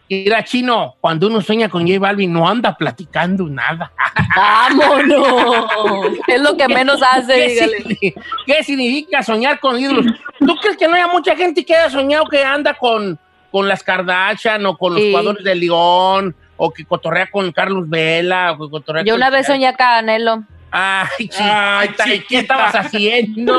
Mira, 0.10 0.44
chino, 0.44 0.96
cuando 1.00 1.28
uno 1.28 1.40
sueña 1.40 1.70
con 1.70 1.88
J 1.88 2.00
Balvin 2.00 2.34
no 2.34 2.50
anda 2.50 2.76
platicando 2.76 3.48
nada. 3.48 3.92
¡Vámonos! 4.36 6.12
Es 6.28 6.42
lo 6.42 6.58
que 6.58 6.68
menos 6.68 7.00
hace, 7.12 7.34
¿Qué, 7.34 7.48
dígale. 7.50 7.78
signi- 7.84 8.14
qué 8.46 8.64
significa 8.64 9.24
soñar 9.24 9.60
con 9.60 9.80
ídolos? 9.80 10.06
¿Tú 10.40 10.56
crees 10.62 10.78
que 10.78 10.88
no 10.88 10.96
haya 10.96 11.08
mucha 11.08 11.36
gente 11.36 11.64
que 11.66 11.76
haya 11.76 11.90
soñado 11.90 12.26
que 12.26 12.44
anda 12.44 12.74
con, 12.74 13.20
con 13.52 13.68
las 13.68 13.84
Kardashian 13.84 14.66
o 14.66 14.78
con 14.78 14.94
los 14.94 15.02
Sí. 15.04 15.10
jugadores 15.12 15.44
de 15.44 15.56
León 15.56 16.36
o 16.58 16.72
que 16.72 16.86
cotorrea 16.86 17.30
con 17.32 17.52
Carlos 17.52 17.88
Vela 17.90 18.54
o 18.54 18.66
que 18.66 18.72
cotorrea 18.72 19.04
Yo 19.04 19.14
con- 19.14 19.20
una 19.22 19.30
vez 19.30 19.48
soñé 19.48 19.68
a 19.68 19.74
Canelo. 19.74 20.44
Ay, 20.72 21.08
chiquita, 21.18 21.80
Ay, 21.80 22.14
¿y 22.14 22.20
¿qué 22.22 22.40
estabas 22.40 22.76
haciendo? 22.76 23.54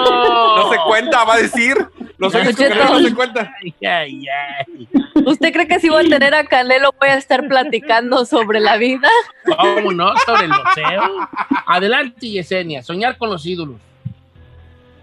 No 0.57 0.71
se 0.71 0.79
cuenta, 0.87 1.25
va 1.25 1.35
a 1.35 1.39
decir. 1.39 1.77
Los 2.19 2.33
Canelo 2.33 2.51
no 2.53 2.57
Cheto. 2.57 3.01
se 3.01 3.15
cuentan. 3.15 3.51
Ay, 3.63 3.75
ay, 3.87 4.23
ay. 4.29 4.89
¿Usted 5.25 5.53
cree 5.53 5.67
que 5.67 5.81
si 5.81 5.89
voy 5.89 6.07
a 6.07 6.09
tener 6.09 6.35
a 6.35 6.45
Canelo 6.45 6.95
voy 7.01 7.09
a 7.09 7.15
estar 7.15 7.47
platicando 7.49 8.25
sobre 8.27 8.61
la 8.61 8.77
vida? 8.77 9.09
¿Cómo 9.59 9.93
no? 9.93 10.13
Sobre 10.27 10.45
el 10.45 10.53
boxeo. 10.53 11.29
Adelante, 11.67 12.29
Yesenia, 12.29 12.83
soñar 12.83 13.17
con 13.17 13.31
los 13.31 13.45
ídolos. 13.47 13.77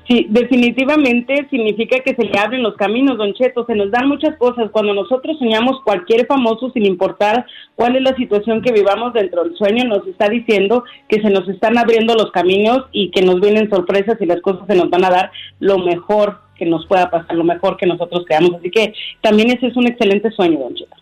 Sí, 0.07 0.25
definitivamente 0.29 1.47
significa 1.49 1.99
que 1.99 2.15
se 2.15 2.23
le 2.23 2.39
abren 2.39 2.63
los 2.63 2.75
caminos, 2.77 3.17
Don 3.17 3.33
Cheto. 3.33 3.65
Se 3.65 3.75
nos 3.75 3.91
dan 3.91 4.07
muchas 4.07 4.37
cosas. 4.37 4.71
Cuando 4.71 4.93
nosotros 4.93 5.37
soñamos 5.37 5.81
cualquier 5.83 6.25
famoso, 6.27 6.71
sin 6.71 6.85
importar 6.85 7.45
cuál 7.75 7.97
es 7.97 8.03
la 8.03 8.15
situación 8.15 8.61
que 8.61 8.71
vivamos 8.71 9.13
dentro 9.13 9.43
del 9.43 9.57
sueño, 9.57 9.83
nos 9.83 10.07
está 10.07 10.29
diciendo 10.29 10.85
que 11.09 11.21
se 11.21 11.29
nos 11.29 11.47
están 11.49 11.77
abriendo 11.77 12.13
los 12.15 12.31
caminos 12.31 12.85
y 12.93 13.11
que 13.11 13.21
nos 13.21 13.41
vienen 13.41 13.69
sorpresas 13.69 14.15
y 14.21 14.25
las 14.25 14.39
cosas 14.39 14.65
se 14.67 14.75
nos 14.75 14.89
van 14.89 15.03
a 15.03 15.09
dar 15.09 15.31
lo 15.59 15.77
mejor 15.79 16.39
que 16.55 16.65
nos 16.65 16.85
pueda 16.87 17.09
pasar, 17.09 17.35
lo 17.35 17.43
mejor 17.43 17.75
que 17.75 17.85
nosotros 17.85 18.23
creamos. 18.25 18.53
Así 18.55 18.71
que 18.71 18.93
también 19.19 19.51
ese 19.51 19.67
es 19.67 19.75
un 19.75 19.87
excelente 19.87 20.31
sueño, 20.31 20.59
Don 20.59 20.73
Cheto. 20.73 20.95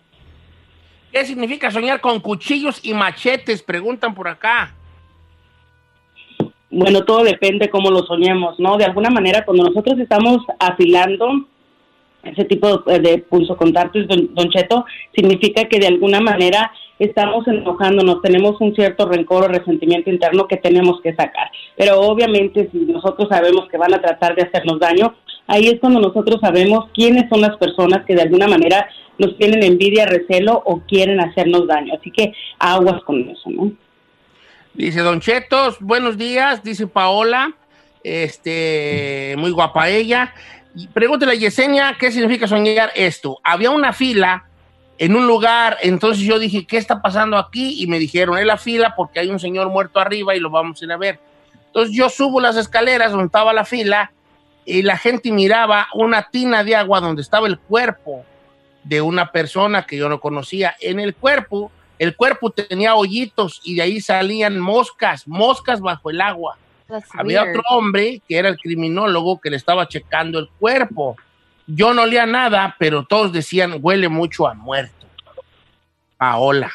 ¿Qué 1.12 1.24
significa 1.24 1.70
soñar 1.70 2.00
con 2.00 2.18
cuchillos 2.18 2.84
y 2.84 2.92
machetes? 2.92 3.62
Preguntan 3.62 4.16
por 4.16 4.26
acá. 4.26 4.74
Bueno, 6.76 7.04
todo 7.04 7.24
depende 7.24 7.70
cómo 7.70 7.90
lo 7.90 8.04
soñemos, 8.04 8.60
¿no? 8.60 8.76
De 8.76 8.84
alguna 8.84 9.08
manera, 9.08 9.46
cuando 9.46 9.64
nosotros 9.64 9.98
estamos 9.98 10.44
afilando 10.58 11.46
ese 12.22 12.44
tipo 12.44 12.78
de, 12.80 13.24
contacto, 13.56 13.98
don, 14.02 14.34
don 14.34 14.50
Cheto, 14.50 14.84
significa 15.14 15.64
que 15.64 15.78
de 15.78 15.86
alguna 15.86 16.20
manera 16.20 16.70
estamos 16.98 17.48
enojándonos, 17.48 18.20
tenemos 18.20 18.60
un 18.60 18.74
cierto 18.74 19.08
rencor 19.08 19.44
o 19.44 19.48
resentimiento 19.48 20.10
interno 20.10 20.46
que 20.46 20.58
tenemos 20.58 21.00
que 21.00 21.14
sacar. 21.14 21.50
Pero 21.78 21.98
obviamente, 22.00 22.68
si 22.70 22.78
nosotros 22.80 23.28
sabemos 23.30 23.68
que 23.70 23.78
van 23.78 23.94
a 23.94 24.02
tratar 24.02 24.34
de 24.34 24.42
hacernos 24.42 24.78
daño, 24.78 25.14
ahí 25.46 25.68
es 25.68 25.80
cuando 25.80 26.00
nosotros 26.00 26.40
sabemos 26.42 26.90
quiénes 26.92 27.26
son 27.30 27.40
las 27.40 27.56
personas 27.56 28.04
que 28.04 28.14
de 28.14 28.22
alguna 28.22 28.48
manera 28.48 28.86
nos 29.16 29.34
tienen 29.38 29.62
envidia, 29.62 30.04
recelo 30.04 30.62
o 30.66 30.80
quieren 30.80 31.20
hacernos 31.20 31.66
daño. 31.66 31.94
Así 31.98 32.10
que 32.10 32.34
aguas 32.58 33.02
con 33.04 33.26
eso, 33.30 33.48
¿no? 33.48 33.72
Dice 34.76 35.00
Don 35.00 35.20
Chetos, 35.20 35.78
buenos 35.80 36.18
días, 36.18 36.62
dice 36.62 36.86
Paola, 36.86 37.54
este, 38.04 39.34
muy 39.38 39.50
guapa 39.50 39.88
ella. 39.88 40.34
Pregúntale 40.92 41.32
a 41.32 41.34
Yesenia 41.34 41.96
qué 41.98 42.12
significa 42.12 42.46
soñar 42.46 42.90
esto. 42.94 43.38
Había 43.42 43.70
una 43.70 43.94
fila 43.94 44.44
en 44.98 45.16
un 45.16 45.26
lugar, 45.26 45.78
entonces 45.80 46.22
yo 46.22 46.38
dije, 46.38 46.66
¿qué 46.66 46.76
está 46.76 47.00
pasando 47.00 47.38
aquí? 47.38 47.82
Y 47.82 47.86
me 47.86 47.98
dijeron, 47.98 48.36
es 48.36 48.44
la 48.44 48.58
fila 48.58 48.92
porque 48.94 49.18
hay 49.18 49.30
un 49.30 49.40
señor 49.40 49.70
muerto 49.70 49.98
arriba 49.98 50.36
y 50.36 50.40
lo 50.40 50.50
vamos 50.50 50.82
a 50.82 50.92
a 50.92 50.96
ver. 50.98 51.20
Entonces 51.68 51.96
yo 51.96 52.10
subo 52.10 52.38
las 52.38 52.58
escaleras 52.58 53.12
donde 53.12 53.26
estaba 53.26 53.54
la 53.54 53.64
fila 53.64 54.12
y 54.66 54.82
la 54.82 54.98
gente 54.98 55.32
miraba 55.32 55.88
una 55.94 56.28
tina 56.30 56.62
de 56.64 56.76
agua 56.76 57.00
donde 57.00 57.22
estaba 57.22 57.46
el 57.46 57.58
cuerpo 57.58 58.26
de 58.84 59.00
una 59.00 59.32
persona 59.32 59.86
que 59.86 59.96
yo 59.96 60.10
no 60.10 60.20
conocía. 60.20 60.76
En 60.80 61.00
el 61.00 61.14
cuerpo, 61.14 61.72
el 61.98 62.16
cuerpo 62.16 62.50
tenía 62.50 62.94
hoyitos 62.94 63.60
y 63.64 63.76
de 63.76 63.82
ahí 63.82 64.00
salían 64.00 64.58
moscas, 64.58 65.26
moscas 65.26 65.80
bajo 65.80 66.10
el 66.10 66.20
agua. 66.20 66.58
Había 67.14 67.42
weird. 67.42 67.56
otro 67.56 67.62
hombre 67.70 68.22
que 68.28 68.36
era 68.36 68.48
el 68.48 68.58
criminólogo 68.58 69.40
que 69.40 69.50
le 69.50 69.56
estaba 69.56 69.88
checando 69.88 70.38
el 70.38 70.48
cuerpo. 70.58 71.16
Yo 71.66 71.92
no 71.94 72.02
olía 72.02 72.26
nada, 72.26 72.76
pero 72.78 73.04
todos 73.04 73.32
decían, 73.32 73.78
huele 73.80 74.08
mucho 74.08 74.46
a 74.46 74.54
muerto. 74.54 75.06
Paola. 76.16 76.70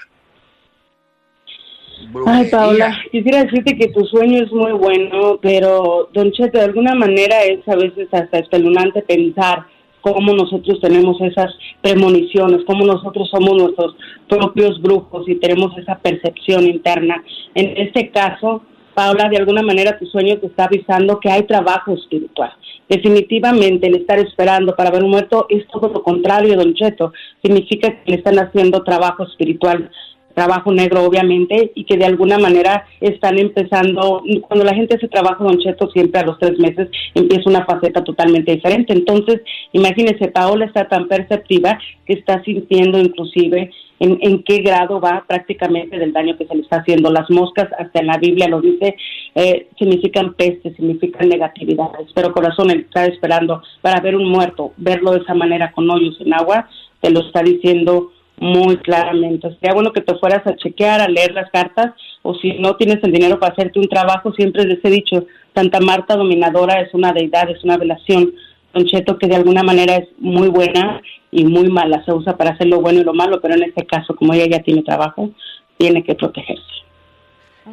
Ay, 2.26 2.50
Paola, 2.50 2.98
quisiera 3.12 3.44
decirte 3.44 3.78
que 3.78 3.88
tu 3.90 4.04
sueño 4.06 4.44
es 4.44 4.52
muy 4.52 4.72
bueno, 4.72 5.40
pero, 5.42 6.10
Don 6.14 6.32
Cheto, 6.32 6.58
de 6.58 6.66
alguna 6.66 6.96
manera 6.96 7.44
es 7.44 7.68
a 7.68 7.76
veces 7.76 8.08
hasta 8.12 8.40
espeluznante 8.40 9.02
pensar 9.04 9.66
cómo 10.02 10.34
nosotros 10.34 10.80
tenemos 10.82 11.20
esas 11.22 11.54
premoniciones, 11.82 12.66
cómo 12.66 12.86
nosotros 12.86 13.30
somos 13.30 13.56
nuestros 13.56 13.96
propios 14.28 14.82
brujos 14.82 15.28
y 15.28 15.36
tenemos 15.36 15.78
esa 15.78 15.98
percepción 16.00 16.66
interna. 16.66 17.24
En 17.56 17.78
este 17.78 18.10
caso, 18.10 18.64
Paola, 18.94 19.30
de 19.30 19.38
alguna 19.38 19.62
manera 19.62 19.98
tu 19.98 20.06
sueño 20.06 20.38
te 20.40 20.48
está 20.48 20.66
avisando 20.66 21.20
que 21.20 21.32
hay 21.32 21.44
trabajo 21.44 21.94
espiritual. 21.94 22.52
Definitivamente 22.90 23.88
el 23.88 23.96
estar 23.96 24.20
esperando 24.20 24.76
para 24.76 24.92
ver 24.92 25.04
un 25.04 25.12
muerto 25.12 25.46
es 25.50 25.66
todo 25.68 25.88
lo 25.88 26.04
contrario, 26.04 26.58
Don 26.58 26.74
Cheto. 26.74 27.14
Significa 27.42 27.90
que 27.90 28.12
le 28.12 28.18
están 28.18 28.38
haciendo 28.38 28.84
trabajo 28.84 29.24
espiritual 29.24 29.90
trabajo 30.34 30.72
negro 30.72 31.04
obviamente 31.04 31.72
y 31.76 31.86
que 31.86 31.98
de 31.98 32.06
alguna 32.06 32.38
manera 32.38 32.86
están 33.00 33.38
empezando, 33.38 34.24
cuando 34.48 34.66
la 34.66 34.74
gente 34.74 34.96
hace 34.96 35.08
trabajo 35.08 35.44
Don 35.44 35.60
Cheto 35.60 35.90
siempre 35.92 36.22
a 36.22 36.26
los 36.26 36.40
tres 36.40 36.58
meses 36.60 36.90
empieza 37.14 37.50
una 37.50 37.66
faceta 37.66 38.04
totalmente 38.04 38.54
diferente. 38.54 38.94
Entonces, 38.94 39.42
imagínese, 39.74 40.30
Paola 40.30 40.66
está 40.66 40.88
tan 40.88 41.08
perceptiva 41.08 41.80
que 42.06 42.14
está 42.14 42.44
sintiendo 42.44 43.00
inclusive 43.00 43.72
en, 44.00 44.18
en 44.22 44.44
qué 44.44 44.58
grado 44.58 45.00
va 45.00 45.24
prácticamente 45.28 46.00
del 46.00 46.12
daño 46.12 46.36
que 46.38 46.48
se 46.48 46.56
le 46.56 46.64
está 46.64 46.78
haciendo. 46.78 47.12
Las 47.12 47.30
moscas, 47.30 47.70
hasta 47.78 48.00
en 48.00 48.08
la 48.08 48.18
Biblia 48.18 48.48
lo 48.48 48.60
dice, 48.60 48.96
eh, 49.36 49.68
significan 49.78 50.34
peste, 50.34 50.74
significan 50.74 51.30
negatividades, 51.30 52.10
pero 52.14 52.34
corazón 52.34 52.72
está 52.72 53.06
esperando 53.06 53.62
para 53.82 54.02
ver 54.02 54.16
un 54.16 54.28
muerto, 54.28 54.74
verlo 54.78 55.12
de 55.12 55.20
esa 55.20 55.36
manera 55.36 55.72
con 55.72 55.90
hoyos 55.90 56.20
en 56.20 56.34
agua, 56.34 56.68
te 57.00 57.12
lo 57.12 57.22
está 57.22 57.44
diciendo 57.44 58.12
muy 58.42 58.78
claramente. 58.78 59.56
Sería 59.60 59.76
bueno 59.76 59.94
que 59.94 60.02
te 60.02 60.18
fueras 60.18 60.46
a 60.48 60.56
chequear, 60.56 61.00
a 61.00 61.08
leer 61.08 61.32
las 61.32 61.52
cartas, 61.52 61.94
o 62.24 62.34
si 62.34 62.54
no 62.54 62.76
tienes 62.76 62.98
el 63.04 63.12
dinero 63.12 63.40
para 63.40 63.54
hacerte 63.54 63.80
un 63.80 63.88
trabajo, 63.88 64.34
siempre 64.34 64.66
les 64.66 64.84
he 64.84 64.90
dicho, 64.90 65.28
Santa 65.54 65.80
Marta 65.80 66.16
Dominadora 66.16 66.82
es 66.82 66.92
una 66.96 67.14
deidad, 67.14 67.52
es 67.52 67.64
una 67.64 67.78
velación, 67.78 68.34
Don 68.74 68.86
Cheto, 68.86 69.20
que 69.20 69.28
de 69.28 69.36
alguna 69.36 69.62
manera 69.62 69.98
es 69.98 70.08
muy 70.18 70.48
buena 70.48 71.02
y 71.30 71.46
muy 71.46 71.70
mala, 71.70 72.04
se 72.04 72.14
usa 72.14 72.36
para 72.36 72.52
hacer 72.52 72.66
lo 72.66 72.82
bueno 72.82 73.02
y 73.02 73.04
lo 73.04 73.14
malo, 73.14 73.40
pero 73.42 73.54
en 73.54 73.62
este 73.62 73.86
caso, 73.86 74.16
como 74.16 74.34
ella 74.34 74.48
ya 74.58 74.64
tiene 74.64 74.82
trabajo, 74.82 75.30
tiene 75.78 76.04
que 76.04 76.16
protegerse. 76.16 76.64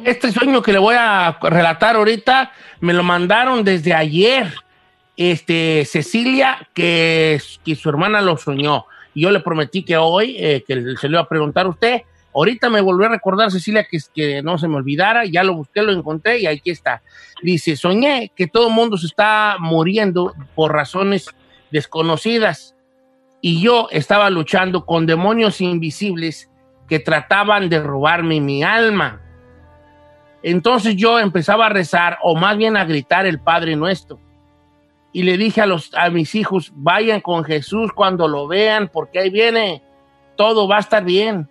Este 0.05 0.31
sueño 0.31 0.61
que 0.61 0.71
le 0.71 0.77
voy 0.77 0.95
a 0.99 1.35
relatar 1.41 1.95
ahorita 1.95 2.51
me 2.79 2.93
lo 2.93 3.01
mandaron 3.01 3.63
desde 3.63 3.95
ayer. 3.95 4.53
Este, 5.17 5.83
Cecilia, 5.85 6.67
que, 6.75 7.41
que 7.65 7.75
su 7.75 7.89
hermana 7.89 8.21
lo 8.21 8.37
soñó. 8.37 8.85
Y 9.13 9.21
yo 9.21 9.31
le 9.31 9.39
prometí 9.39 9.83
que 9.83 9.97
hoy, 9.97 10.35
eh, 10.37 10.63
que 10.67 10.95
se 10.97 11.07
lo 11.07 11.15
iba 11.15 11.21
a 11.21 11.27
preguntar 11.27 11.65
a 11.65 11.69
usted. 11.69 12.01
Ahorita 12.33 12.69
me 12.69 12.81
volvió 12.81 13.07
a 13.07 13.09
recordar, 13.09 13.51
Cecilia, 13.51 13.85
que, 13.89 13.97
que 14.13 14.41
no 14.43 14.57
se 14.57 14.67
me 14.67 14.75
olvidara. 14.75 15.25
Ya 15.25 15.43
lo 15.43 15.55
busqué, 15.55 15.81
lo 15.81 15.91
encontré 15.91 16.39
y 16.39 16.45
aquí 16.45 16.69
está. 16.69 17.01
Dice, 17.41 17.75
soñé 17.75 18.31
que 18.35 18.47
todo 18.47 18.67
el 18.67 18.73
mundo 18.73 18.97
se 18.97 19.07
está 19.07 19.57
muriendo 19.59 20.33
por 20.55 20.73
razones 20.73 21.27
desconocidas. 21.71 22.75
Y 23.41 23.61
yo 23.61 23.87
estaba 23.91 24.29
luchando 24.29 24.85
con 24.85 25.05
demonios 25.05 25.61
invisibles 25.61 26.49
que 26.87 26.99
trataban 26.99 27.69
de 27.69 27.79
robarme 27.81 28.41
mi 28.41 28.63
alma. 28.63 29.21
Entonces 30.41 30.95
yo 30.95 31.19
empezaba 31.19 31.67
a 31.67 31.69
rezar, 31.69 32.17
o 32.23 32.35
más 32.35 32.57
bien 32.57 32.77
a 32.77 32.85
gritar 32.85 33.25
el 33.25 33.39
Padre 33.39 33.75
Nuestro. 33.75 34.19
Y 35.11 35.23
le 35.23 35.37
dije 35.37 35.61
a, 35.61 35.65
los, 35.65 35.93
a 35.95 36.09
mis 36.09 36.35
hijos, 36.35 36.71
vayan 36.75 37.21
con 37.21 37.43
Jesús 37.43 37.91
cuando 37.93 38.27
lo 38.27 38.47
vean, 38.47 38.89
porque 38.89 39.19
ahí 39.19 39.29
viene, 39.29 39.83
todo 40.35 40.67
va 40.67 40.77
a 40.77 40.81
estar 40.81 41.03
bien. 41.03 41.49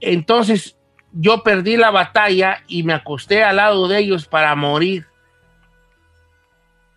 Entonces 0.00 0.76
yo 1.12 1.42
perdí 1.42 1.76
la 1.76 1.90
batalla 1.90 2.62
y 2.66 2.82
me 2.82 2.92
acosté 2.92 3.44
al 3.44 3.56
lado 3.56 3.88
de 3.88 3.98
ellos 3.98 4.26
para 4.26 4.54
morir. 4.54 5.06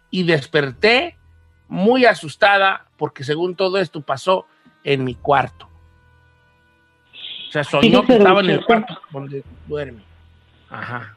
Y 0.09 0.23
desperté 0.23 1.17
muy 1.67 2.05
asustada 2.05 2.87
porque 2.97 3.23
según 3.23 3.55
todo 3.55 3.77
esto 3.77 4.01
pasó 4.01 4.47
en 4.83 5.03
mi 5.03 5.15
cuarto. 5.15 5.69
O 7.49 7.51
sea, 7.51 7.63
soñó 7.63 8.03
que 8.03 8.17
estaba 8.17 8.39
en 8.39 8.49
el 8.49 8.65
cuarto 8.65 8.99
donde 9.11 9.43
duerme. 9.67 10.03
Ajá. 10.69 11.16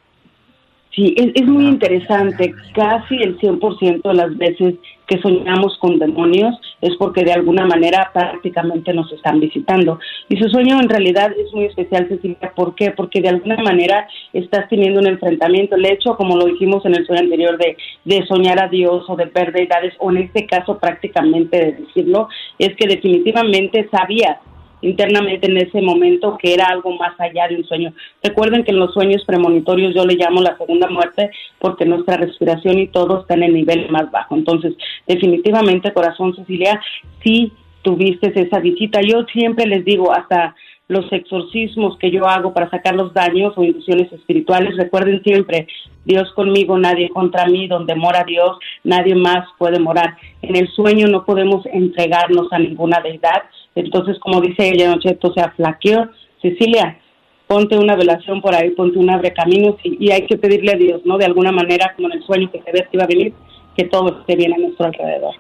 Sí, 1.01 1.15
es, 1.17 1.29
es 1.35 1.49
muy 1.49 1.65
interesante. 1.65 2.53
Casi 2.75 3.15
el 3.23 3.39
100% 3.39 4.03
de 4.03 4.15
las 4.15 4.37
veces 4.37 4.75
que 5.07 5.19
soñamos 5.23 5.79
con 5.79 5.99
demonios 5.99 6.55
es 6.83 6.95
porque 6.99 7.25
de 7.25 7.33
alguna 7.33 7.65
manera 7.65 8.11
prácticamente 8.13 8.93
nos 8.93 9.11
están 9.11 9.41
visitando. 9.41 9.99
Y 10.29 10.37
su 10.37 10.51
sueño 10.51 10.79
en 10.79 10.91
realidad 10.91 11.33
es 11.39 11.55
muy 11.55 11.65
especial, 11.65 12.07
Cecilia. 12.07 12.53
¿Por 12.55 12.75
qué? 12.75 12.91
Porque 12.91 13.23
de 13.23 13.31
alguna 13.31 13.57
manera 13.63 14.07
estás 14.35 14.69
teniendo 14.69 15.01
un 15.01 15.07
enfrentamiento. 15.07 15.77
El 15.77 15.87
hecho, 15.87 16.19
como 16.19 16.37
lo 16.37 16.45
dijimos 16.45 16.85
en 16.85 16.95
el 16.95 17.07
sueño 17.07 17.23
anterior, 17.23 17.57
de, 17.57 17.79
de 18.05 18.27
soñar 18.27 18.63
a 18.63 18.69
Dios 18.69 19.07
o 19.09 19.17
de 19.17 19.25
ver 19.25 19.53
deidades, 19.53 19.95
o 20.01 20.11
en 20.11 20.19
este 20.19 20.47
caso 20.47 20.79
prácticamente 20.79 21.57
de 21.57 21.73
decirlo, 21.73 22.29
es 22.59 22.77
que 22.77 22.87
definitivamente 22.87 23.89
sabías 23.91 24.37
internamente 24.83 25.47
en 25.47 25.57
ese 25.59 25.81
momento 25.81 26.39
que 26.41 26.55
era 26.55 26.67
algo 26.67 26.93
más 26.97 27.19
allá 27.19 27.49
de 27.49 27.57
un 27.57 27.65
sueño. 27.65 27.93
Recuerden 28.23 28.65
que 28.65 28.71
en 28.71 28.79
los 28.79 28.93
sueños 28.93 29.25
premonitorios 29.25 29.95
yo 29.95 30.05
le 30.05 30.15
llamo 30.15 30.41
la 30.41 30.57
segunda 30.57 30.89
muerte 30.89 31.31
porque 31.59 31.85
nuestra 31.85 32.17
respiración 32.17 32.79
y 32.79 32.89
todo 32.89 33.21
está 33.21 33.35
en 33.35 33.45
el 33.45 33.55
nivel 33.55 33.91
más 33.91 34.11
bajo. 34.11 34.37
Entonces, 34.37 34.75
definitivamente, 35.07 35.93
corazón 35.93 36.35
Cecilia, 36.35 36.81
sí 37.23 37.53
tuviste 37.83 38.33
esa 38.35 38.61
visita. 38.61 39.01
Yo 39.01 39.25
siempre 39.33 39.67
les 39.67 39.85
digo, 39.85 40.13
hasta 40.13 40.55
los 40.91 41.11
exorcismos 41.13 41.97
que 41.99 42.11
yo 42.11 42.27
hago 42.27 42.53
para 42.53 42.69
sacar 42.69 42.97
los 42.97 43.15
daños 43.15 43.53
o 43.57 43.63
inducciones 43.63 44.13
espirituales, 44.13 44.77
recuerden 44.77 45.23
siempre, 45.23 45.69
Dios 46.05 46.33
conmigo, 46.33 46.77
nadie 46.77 47.09
contra 47.11 47.47
mí, 47.47 47.69
donde 47.69 47.95
mora 47.95 48.25
Dios, 48.25 48.59
nadie 48.83 49.15
más 49.15 49.47
puede 49.57 49.79
morar. 49.79 50.17
En 50.43 50.57
el 50.57 50.67
sueño 50.67 51.07
no 51.07 51.25
podemos 51.25 51.65
entregarnos 51.67 52.53
a 52.53 52.59
ninguna 52.59 53.01
deidad. 53.01 53.45
Entonces, 53.77 54.19
como 54.19 54.41
dice 54.41 54.69
ella, 54.69 54.89
Don 54.89 54.99
Cheto, 54.99 55.33
se 55.33 55.41
aflaqueó. 55.41 56.09
Cecilia, 56.43 56.99
ponte 57.47 57.79
una 57.79 57.95
velación 57.95 58.43
por 58.43 58.53
ahí, 58.57 58.71
ponte 58.71 58.99
un 58.99 59.11
abre 59.11 59.33
caminos 59.33 59.77
y, 59.85 59.97
y 60.05 60.11
hay 60.11 60.27
que 60.27 60.39
pedirle 60.39 60.73
a 60.73 60.77
Dios, 60.77 61.03
¿no? 61.05 61.19
De 61.19 61.27
alguna 61.27 61.53
manera, 61.53 61.93
como 61.95 62.09
en 62.09 62.15
el 62.15 62.25
sueño 62.25 62.51
que 62.51 62.63
se 62.63 62.73
ve 62.73 62.81
que 62.91 62.97
iba 62.97 63.05
a 63.05 63.07
venir, 63.07 63.33
que 63.77 63.85
todo 63.85 64.19
esté 64.19 64.35
bien 64.35 64.55
a 64.55 64.59
nuestro 64.59 64.87
alrededor. 64.87 65.35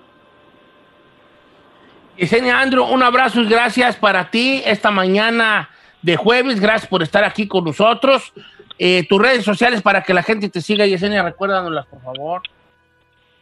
Yesenia 2.17 2.61
Andrew, 2.61 2.85
un 2.85 3.03
abrazo 3.03 3.41
y 3.41 3.49
gracias 3.49 3.97
para 3.97 4.31
ti 4.31 4.63
esta 4.65 4.91
mañana 4.91 5.71
de 6.03 6.17
jueves. 6.17 6.61
Gracias 6.61 6.89
por 6.89 7.03
estar 7.03 7.25
aquí 7.25 7.47
con 7.47 7.65
nosotros. 7.65 8.33
Eh, 8.79 9.07
tus 9.09 9.21
redes 9.21 9.45
sociales 9.45 9.83
para 9.83 10.03
que 10.03 10.15
la 10.15 10.23
gente 10.23 10.49
te 10.49 10.61
siga, 10.61 10.87
Yesenia, 10.87 11.23
recuérdanoslas, 11.23 11.87
por 11.87 12.03
favor. 12.03 12.43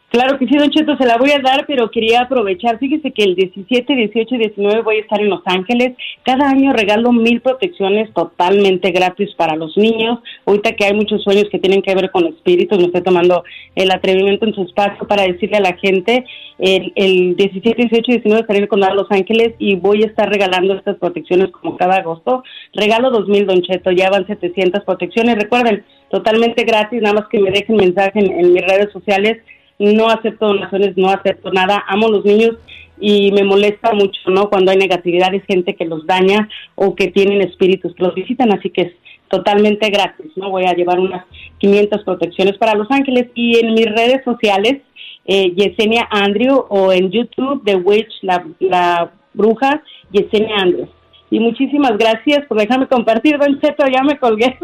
Claro 0.09 0.39
que 0.39 0.47
sí, 0.47 0.57
Don 0.57 0.71
Cheto, 0.71 0.97
se 0.97 1.05
la 1.05 1.17
voy 1.17 1.29
a 1.29 1.39
dar, 1.39 1.65
pero 1.67 1.91
quería 1.91 2.21
aprovechar. 2.21 2.79
Fíjese 2.79 3.11
que 3.11 3.23
el 3.23 3.35
17, 3.35 3.95
18 3.95 4.35
y 4.35 4.37
19 4.39 4.81
voy 4.81 4.97
a 4.97 5.01
estar 5.01 5.21
en 5.21 5.29
Los 5.29 5.43
Ángeles. 5.45 5.95
Cada 6.23 6.49
año 6.49 6.73
regalo 6.73 7.11
mil 7.11 7.41
protecciones 7.41 8.11
totalmente 8.15 8.89
gratis 8.89 9.29
para 9.37 9.55
los 9.55 9.77
niños. 9.77 10.17
Ahorita 10.47 10.71
que 10.71 10.85
hay 10.85 10.93
muchos 10.95 11.21
sueños 11.21 11.45
que 11.51 11.59
tienen 11.59 11.83
que 11.83 11.93
ver 11.93 12.09
con 12.09 12.25
espíritus, 12.25 12.79
me 12.79 12.85
estoy 12.85 13.03
tomando 13.03 13.43
el 13.75 13.91
atrevimiento 13.91 14.47
en 14.47 14.55
su 14.55 14.63
espacio 14.63 15.07
para 15.07 15.23
decirle 15.23 15.57
a 15.57 15.61
la 15.61 15.77
gente, 15.77 16.25
el, 16.57 16.91
el 16.95 17.35
17, 17.35 17.75
18 17.75 18.11
y 18.11 18.13
19 18.15 18.41
estaré 18.41 18.59
en 18.61 18.67
Condado 18.67 18.95
Los 18.95 19.11
Ángeles 19.11 19.53
y 19.59 19.75
voy 19.75 20.01
a 20.01 20.07
estar 20.07 20.27
regalando 20.27 20.73
estas 20.73 20.97
protecciones 20.97 21.51
como 21.51 21.77
cada 21.77 21.97
agosto. 21.97 22.43
Regalo 22.73 23.11
2000, 23.11 23.45
Don 23.45 23.61
Cheto, 23.61 23.91
ya 23.91 24.09
van 24.09 24.25
700 24.25 24.83
protecciones. 24.85 25.35
Recuerden, 25.35 25.85
totalmente 26.09 26.63
gratis, 26.63 26.99
nada 26.99 27.21
más 27.21 27.27
que 27.29 27.39
me 27.39 27.51
dejen 27.51 27.75
mensaje 27.75 28.17
en, 28.17 28.31
en 28.31 28.53
mis 28.53 28.63
redes 28.63 28.91
sociales 28.91 29.37
no 29.79 30.09
acepto 30.09 30.47
donaciones, 30.47 30.95
no 30.97 31.09
acepto 31.09 31.51
nada, 31.51 31.83
amo 31.87 32.09
los 32.09 32.25
niños 32.25 32.57
y 32.99 33.31
me 33.31 33.43
molesta 33.43 33.93
mucho, 33.93 34.19
¿no? 34.29 34.49
Cuando 34.49 34.71
hay 34.71 34.77
negatividad, 34.77 35.33
es 35.33 35.45
gente 35.45 35.75
que 35.75 35.85
los 35.85 36.05
daña 36.05 36.49
o 36.75 36.95
que 36.95 37.07
tienen 37.07 37.41
espíritus 37.41 37.95
que 37.95 38.03
los 38.03 38.13
visitan, 38.13 38.51
así 38.53 38.69
que 38.69 38.81
es 38.81 38.93
totalmente 39.29 39.89
gratis, 39.89 40.31
¿no? 40.35 40.49
Voy 40.49 40.65
a 40.65 40.73
llevar 40.73 40.99
unas 40.99 41.25
500 41.59 42.03
protecciones 42.03 42.57
para 42.57 42.75
Los 42.75 42.91
Ángeles 42.91 43.27
y 43.35 43.57
en 43.59 43.73
mis 43.73 43.85
redes 43.85 44.23
sociales, 44.25 44.81
eh, 45.25 45.53
Yesenia 45.55 46.07
Andrew 46.11 46.65
o 46.69 46.91
en 46.91 47.09
YouTube, 47.11 47.63
The 47.63 47.75
Witch, 47.75 48.11
la, 48.21 48.45
la 48.59 49.11
bruja, 49.33 49.81
Yesenia 50.11 50.57
Andrew. 50.57 50.87
Y 51.31 51.39
muchísimas 51.39 51.95
gracias 51.97 52.45
por 52.47 52.57
dejarme 52.57 52.87
compartir, 52.87 53.37
Don 53.37 53.59
Cheto, 53.61 53.85
ya 53.87 54.03
me 54.03 54.17
colgué. 54.17 54.57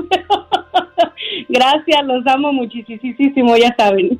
gracias, 1.49 2.05
los 2.05 2.25
amo 2.25 2.51
muchísimo, 2.51 3.55
ya 3.55 3.73
saben. 3.77 4.19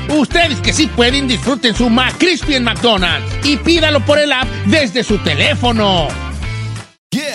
Ustedes 0.11 0.59
que 0.59 0.73
sí 0.73 0.87
pueden, 0.87 1.27
disfruten 1.27 1.73
su 1.73 1.89
McCrispy 1.89 2.55
en 2.55 2.65
McDonald's 2.65 3.33
y 3.45 3.55
pídalo 3.57 4.05
por 4.05 4.19
el 4.19 4.31
app 4.33 4.47
desde 4.65 5.03
su 5.03 5.17
teléfono. 5.19 6.30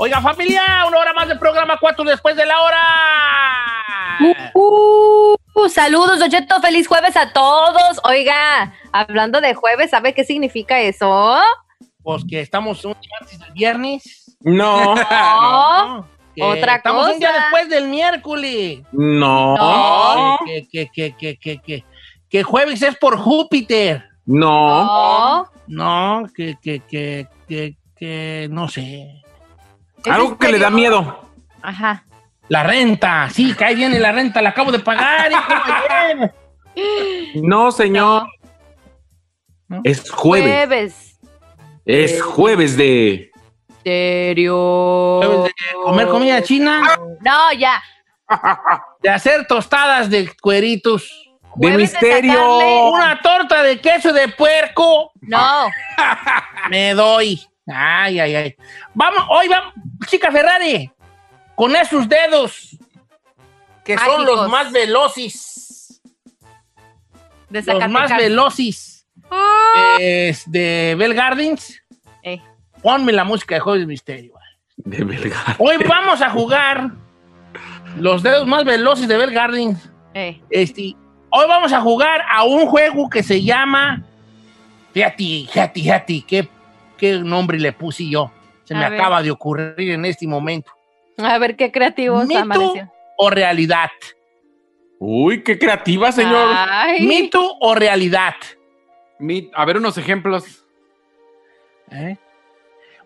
Oiga, 0.00 0.20
familia, 0.20 0.62
una 0.86 0.98
hora 0.98 1.12
más 1.12 1.26
de 1.26 1.34
programa, 1.34 1.76
cuatro 1.80 2.04
después 2.04 2.36
de 2.36 2.46
la 2.46 2.60
hora. 2.60 2.78
Uh, 4.54 5.34
uh, 5.54 5.68
saludos, 5.68 6.20
Don 6.20 6.30
Cheto, 6.30 6.60
feliz 6.60 6.86
jueves 6.86 7.16
a 7.16 7.32
todos. 7.32 8.00
Oiga, 8.04 8.72
hablando 8.92 9.40
de 9.40 9.54
jueves, 9.54 9.90
¿sabe 9.90 10.14
qué 10.14 10.22
significa 10.22 10.80
eso? 10.80 11.40
Pues 12.04 12.24
que 12.30 12.40
estamos 12.40 12.84
un 12.84 12.92
día 13.00 13.10
antes 13.20 13.40
del 13.40 13.50
viernes. 13.50 14.36
No. 14.40 14.92
Otra 16.40 16.76
estamos 16.76 17.02
cosa. 17.02 17.14
un 17.14 17.18
día 17.18 17.32
después 17.32 17.68
del 17.68 17.88
miércoles. 17.88 18.78
No. 18.92 19.56
No. 19.56 20.38
Que, 20.46 20.68
que, 20.68 20.88
que, 20.94 21.16
que, 21.16 21.36
que, 21.38 21.58
que, 21.58 21.84
que 22.30 22.42
jueves 22.44 22.80
es 22.82 22.96
por 22.98 23.18
Júpiter. 23.18 24.04
No. 24.24 24.84
No. 24.84 25.48
No, 25.66 26.28
que, 26.32 26.56
que, 26.62 26.80
que, 26.88 27.26
que, 27.48 27.76
que, 27.96 28.46
no 28.48 28.68
sé. 28.68 29.24
¿Es 30.08 30.14
Algo 30.14 30.38
que 30.38 30.46
en 30.46 30.52
le 30.52 30.58
da 30.58 30.70
miedo. 30.70 31.22
Ajá. 31.62 32.04
La 32.48 32.62
renta, 32.62 33.28
sí, 33.30 33.54
que 33.54 33.64
ahí 33.64 33.74
viene 33.74 33.98
la 33.98 34.10
renta, 34.12 34.40
la 34.40 34.50
acabo 34.50 34.72
de 34.72 34.78
pagar. 34.78 35.30
hijo 35.30 35.42
de 35.48 35.72
ayer. 36.14 36.34
No, 37.42 37.70
señor. 37.72 38.26
¿No? 39.68 39.80
Es 39.84 40.10
jueves. 40.10 40.50
Jueves. 40.66 41.18
Es 41.84 42.22
jueves 42.22 42.76
de. 42.76 43.30
¿Serio? 43.84 45.20
Jueves 45.22 45.44
de 45.44 45.52
comer 45.82 46.08
comida 46.08 46.42
china, 46.42 46.82
No, 47.20 47.52
ya. 47.52 47.82
de 49.02 49.08
hacer 49.10 49.46
tostadas 49.46 50.10
de 50.10 50.30
cueritos, 50.40 51.10
De 51.56 51.70
misterio. 51.76 52.90
una 52.92 53.18
torta 53.20 53.62
de 53.62 53.80
queso 53.80 54.12
de 54.12 54.28
puerco. 54.28 55.12
No. 55.22 55.68
Me 56.70 56.92
doy. 56.94 57.40
Ay, 57.66 58.18
ay, 58.20 58.34
ay. 58.34 58.56
Vamos, 58.94 59.24
hoy 59.30 59.48
vamos, 59.48 59.74
chica 60.08 60.32
Ferrari, 60.32 60.90
con 61.54 61.76
esos 61.76 62.08
dedos 62.08 62.76
que 63.84 63.96
son 63.96 64.26
los 64.26 64.48
más 64.48 64.72
veloces. 64.72 66.02
De 67.48 67.62
Los 67.62 67.88
más 67.88 68.10
veloces. 68.10 69.06
Ah. 69.30 69.96
Es 69.98 70.50
de 70.50 70.94
Bell 70.98 71.14
Gardens. 71.14 71.82
Eh. 72.22 72.40
Ponme 72.82 73.12
la 73.12 73.24
música 73.24 73.54
de 73.54 73.60
Jueves 73.60 73.80
de 73.82 73.86
Misterio. 73.86 74.34
De 74.76 75.04
Belgar. 75.04 75.56
Hoy 75.58 75.76
vamos 75.88 76.20
a 76.20 76.30
jugar 76.30 76.90
los 77.96 78.22
dedos 78.22 78.46
más 78.46 78.64
veloces 78.64 79.08
de 79.08 79.16
Bell 79.16 79.32
Gardens. 79.32 79.90
Eh. 80.14 80.40
Este, 80.50 80.94
hoy 81.30 81.46
vamos 81.48 81.72
a 81.72 81.80
jugar 81.80 82.22
a 82.30 82.44
un 82.44 82.66
juego 82.66 83.08
que 83.08 83.22
se 83.22 83.42
llama. 83.42 84.04
Fíjate, 84.92 85.46
fíjate, 85.50 85.80
fíjate, 85.80 86.24
qué, 86.26 86.48
qué 86.96 87.18
nombre 87.18 87.58
le 87.58 87.72
puse 87.72 88.08
yo. 88.08 88.30
Se 88.68 88.74
me 88.74 88.90
ver. 88.90 89.00
acaba 89.00 89.22
de 89.22 89.30
ocurrir 89.30 89.90
en 89.92 90.04
este 90.04 90.26
momento. 90.26 90.70
A 91.16 91.38
ver 91.38 91.56
qué 91.56 91.72
creativo 91.72 92.22
¿Mito 92.24 92.40
amaneció. 92.40 92.92
o 93.16 93.30
realidad? 93.30 93.90
Uy, 94.98 95.42
qué 95.42 95.58
creativa, 95.58 96.12
señor. 96.12 96.48
Ay. 96.54 97.06
¿Mito 97.06 97.56
o 97.60 97.74
realidad? 97.74 98.34
A 99.54 99.64
ver 99.64 99.78
unos 99.78 99.96
ejemplos. 99.96 100.64
¿Eh? 101.90 102.18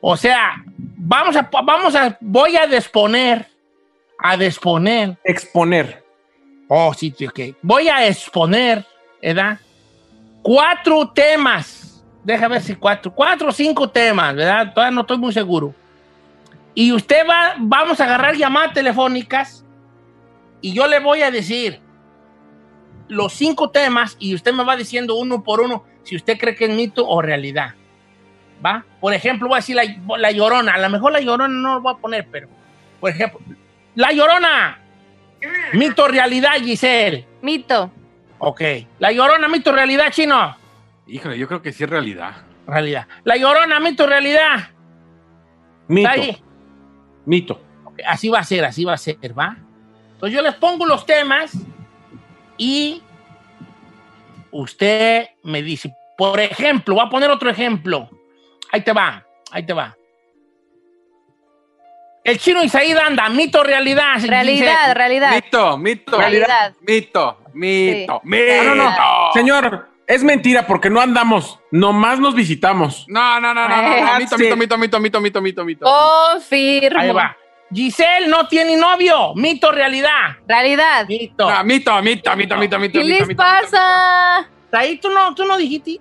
O 0.00 0.16
sea, 0.16 0.64
vamos 0.66 1.36
a, 1.36 1.48
vamos 1.64 1.94
a, 1.94 2.18
voy 2.20 2.56
a 2.56 2.66
disponer, 2.66 3.46
a 4.18 4.36
disponer. 4.36 5.16
Exponer. 5.22 6.02
Oh, 6.68 6.92
sí, 6.92 7.14
sí, 7.16 7.26
ok. 7.26 7.56
Voy 7.62 7.88
a 7.88 8.06
exponer, 8.08 8.84
¿verdad? 9.22 9.60
Cuatro 10.42 11.08
temas. 11.10 11.81
Deja 12.24 12.48
ver 12.48 12.62
si 12.62 12.74
cuatro, 12.74 13.12
cuatro 13.12 13.48
o 13.48 13.52
cinco 13.52 13.88
temas, 13.90 14.34
¿verdad? 14.34 14.72
Todavía 14.72 14.94
no 14.94 15.00
estoy 15.00 15.18
muy 15.18 15.32
seguro. 15.32 15.74
Y 16.74 16.92
usted 16.92 17.26
va, 17.28 17.54
vamos 17.58 18.00
a 18.00 18.04
agarrar 18.04 18.36
llamadas 18.36 18.72
telefónicas 18.72 19.64
y 20.60 20.72
yo 20.72 20.86
le 20.86 21.00
voy 21.00 21.22
a 21.22 21.30
decir 21.30 21.80
los 23.08 23.32
cinco 23.32 23.70
temas 23.70 24.16
y 24.18 24.34
usted 24.34 24.54
me 24.54 24.64
va 24.64 24.76
diciendo 24.76 25.16
uno 25.16 25.42
por 25.42 25.60
uno 25.60 25.84
si 26.04 26.16
usted 26.16 26.38
cree 26.38 26.54
que 26.54 26.66
es 26.66 26.70
mito 26.70 27.06
o 27.06 27.20
realidad. 27.20 27.74
¿Va? 28.64 28.84
Por 29.00 29.12
ejemplo, 29.12 29.48
voy 29.48 29.56
a 29.56 29.58
decir 29.58 29.76
la, 29.76 29.84
la 30.18 30.30
llorona. 30.30 30.74
A 30.74 30.78
lo 30.78 30.88
mejor 30.88 31.12
la 31.12 31.20
llorona 31.20 31.52
no 31.52 31.74
lo 31.74 31.80
voy 31.80 31.94
a 31.94 31.96
poner, 31.96 32.28
pero, 32.30 32.48
por 33.00 33.10
ejemplo, 33.10 33.40
La 33.94 34.12
Llorona. 34.12 34.78
Mito, 35.74 36.08
realidad, 36.08 36.52
Giselle. 36.62 37.26
Mito. 37.42 37.90
Ok. 38.38 38.60
La 38.98 39.12
Llorona, 39.12 39.48
mito, 39.48 39.72
realidad, 39.72 40.10
chino. 40.10 40.56
Híjole, 41.06 41.38
yo 41.38 41.48
creo 41.48 41.62
que 41.62 41.72
sí 41.72 41.84
es 41.84 41.90
realidad. 41.90 42.34
Realidad. 42.66 43.06
La 43.24 43.36
Llorona, 43.36 43.80
mito, 43.80 44.06
realidad. 44.06 44.70
Mito. 45.88 46.10
Mito. 47.26 47.60
Así 48.06 48.28
va 48.28 48.38
a 48.40 48.44
ser, 48.44 48.64
así 48.64 48.84
va 48.84 48.94
a 48.94 48.98
ser, 48.98 49.16
¿va? 49.38 49.56
Entonces 50.12 50.34
yo 50.36 50.42
les 50.42 50.54
pongo 50.54 50.86
los 50.86 51.04
temas 51.04 51.52
y 52.56 53.02
usted 54.52 55.26
me 55.42 55.62
dice, 55.62 55.92
por 56.16 56.38
ejemplo, 56.40 56.94
voy 56.94 57.04
a 57.06 57.10
poner 57.10 57.30
otro 57.30 57.50
ejemplo. 57.50 58.08
Ahí 58.70 58.82
te 58.82 58.92
va, 58.92 59.24
ahí 59.50 59.66
te 59.66 59.72
va. 59.72 59.96
El 62.24 62.38
chino 62.38 62.62
Isaí 62.62 62.92
anda, 62.92 63.28
mito 63.28 63.64
realidad. 63.64 64.14
Realidad, 64.24 64.78
Dice- 64.84 64.94
realidad. 64.94 65.34
Mito, 65.34 65.76
mito. 65.76 66.16
Realidad. 66.18 66.72
Mito, 66.86 67.38
mito, 67.52 68.20
Sí. 68.22 68.28
mito. 68.28 68.64
No, 68.64 68.74
no, 68.76 68.84
no. 68.90 69.32
Señor, 69.34 69.88
es 70.14 70.22
mentira 70.22 70.66
porque 70.66 70.90
no 70.90 71.00
andamos. 71.00 71.58
Nomás 71.70 72.20
nos 72.20 72.34
visitamos. 72.34 73.06
No, 73.08 73.40
no, 73.40 73.54
no, 73.54 73.66
no, 73.66 73.82
no. 73.82 74.18
Mito, 74.18 74.36
mito, 74.36 74.56
mito, 74.56 74.78
mito, 74.78 75.00
mito, 75.00 75.20
mito, 75.20 75.42
mito, 75.42 75.64
mito. 75.64 75.86
Confirmo. 75.86 77.00
Ahí 77.00 77.12
va. 77.12 77.36
Giselle 77.72 78.28
no 78.28 78.46
tiene 78.46 78.76
novio. 78.76 79.34
Mito 79.34 79.72
realidad. 79.72 80.36
Realidad. 80.46 81.06
Mito. 81.08 81.50
No, 81.50 81.64
mito, 81.64 82.02
mito, 82.02 82.36
mito, 82.36 82.56
mito, 82.58 82.78
mito, 82.78 82.98
¿Qué 82.98 83.04
mito, 83.04 83.18
les 83.18 83.28
mito, 83.28 83.42
pasa? 83.42 84.48
Ahí 84.72 84.98
tú 84.98 85.08
no, 85.08 85.34
tú 85.34 85.46
no 85.46 85.56
dijiste. 85.56 85.98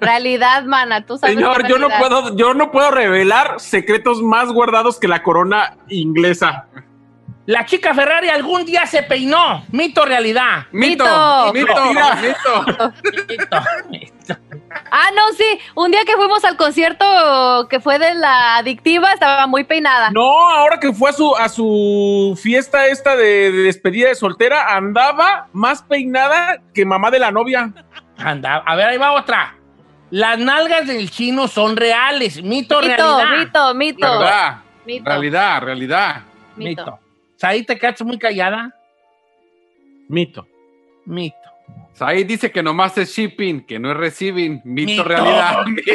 Realidad, 0.00 0.64
mana. 0.64 1.06
Tú 1.06 1.16
sabes 1.16 1.36
Señor, 1.36 1.66
yo 1.68 1.78
no 1.78 1.88
puedo, 1.90 2.36
yo 2.36 2.54
no 2.54 2.72
puedo 2.72 2.90
revelar 2.90 3.60
secretos 3.60 4.20
más 4.20 4.52
guardados 4.52 4.98
que 4.98 5.06
la 5.06 5.22
corona 5.22 5.76
inglesa. 5.88 6.66
La 7.48 7.64
chica 7.64 7.94
Ferrari 7.94 8.28
algún 8.28 8.66
día 8.66 8.84
se 8.84 9.02
peinó. 9.02 9.64
Mito 9.72 10.04
realidad. 10.04 10.66
Mito, 10.70 11.04
Mito. 11.54 11.54
mito, 11.54 11.84
mito. 12.20 12.92
Mito. 13.88 14.36
Ah, 14.90 15.08
no, 15.16 15.32
sí. 15.32 15.58
Un 15.74 15.90
día 15.90 16.00
que 16.04 16.14
fuimos 16.16 16.44
al 16.44 16.58
concierto 16.58 17.66
que 17.70 17.80
fue 17.80 17.98
de 17.98 18.14
la 18.16 18.58
adictiva, 18.58 19.14
estaba 19.14 19.46
muy 19.46 19.64
peinada. 19.64 20.10
No, 20.10 20.50
ahora 20.50 20.78
que 20.78 20.92
fue 20.92 21.08
a 21.08 21.12
su, 21.14 21.34
a 21.36 21.48
su 21.48 22.38
fiesta 22.38 22.86
esta 22.88 23.16
de, 23.16 23.50
de 23.50 23.62
despedida 23.62 24.08
de 24.08 24.14
soltera, 24.14 24.76
andaba 24.76 25.46
más 25.54 25.80
peinada 25.82 26.60
que 26.74 26.84
mamá 26.84 27.10
de 27.10 27.18
la 27.18 27.30
novia. 27.30 27.72
Anda, 28.18 28.56
a 28.56 28.76
ver, 28.76 28.88
ahí 28.88 28.98
va 28.98 29.12
otra. 29.12 29.54
Las 30.10 30.38
nalgas 30.38 30.86
del 30.86 31.10
chino 31.10 31.48
son 31.48 31.78
reales. 31.78 32.42
Mito 32.42 32.82
Mito, 32.82 32.96
realidad. 32.98 33.38
mito, 33.38 33.74
mito. 33.74 34.18
Verdad. 34.18 34.58
Mito. 34.84 35.04
Realidad, 35.06 35.62
realidad. 35.62 36.16
Mito. 36.56 36.84
Mito. 36.84 37.07
Ahí 37.42 37.62
te 37.62 37.78
quedas 37.78 38.00
muy 38.02 38.18
callada. 38.18 38.74
Mito. 40.08 40.46
Mito. 41.04 41.36
Ahí 42.00 42.24
dice 42.24 42.50
que 42.50 42.62
nomás 42.62 42.96
es 42.98 43.10
shipping, 43.14 43.64
que 43.66 43.78
no 43.78 43.90
es 43.90 43.96
receiving. 43.96 44.60
Mito, 44.64 44.90
Mito. 44.90 45.04
realidad. 45.04 45.56
Mito. 45.66 45.92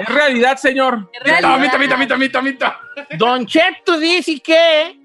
Es 0.00 0.08
realidad, 0.08 0.56
señor. 0.56 0.98
Mito, 0.98 1.10
Realidad. 1.24 1.58
mito, 1.58 1.78
mito, 1.78 1.98
mito, 1.98 2.18
mito, 2.18 2.42
mito. 2.42 2.74
Don 3.18 3.46
Cheto 3.46 3.98
dice 3.98 4.40
que 4.40 4.98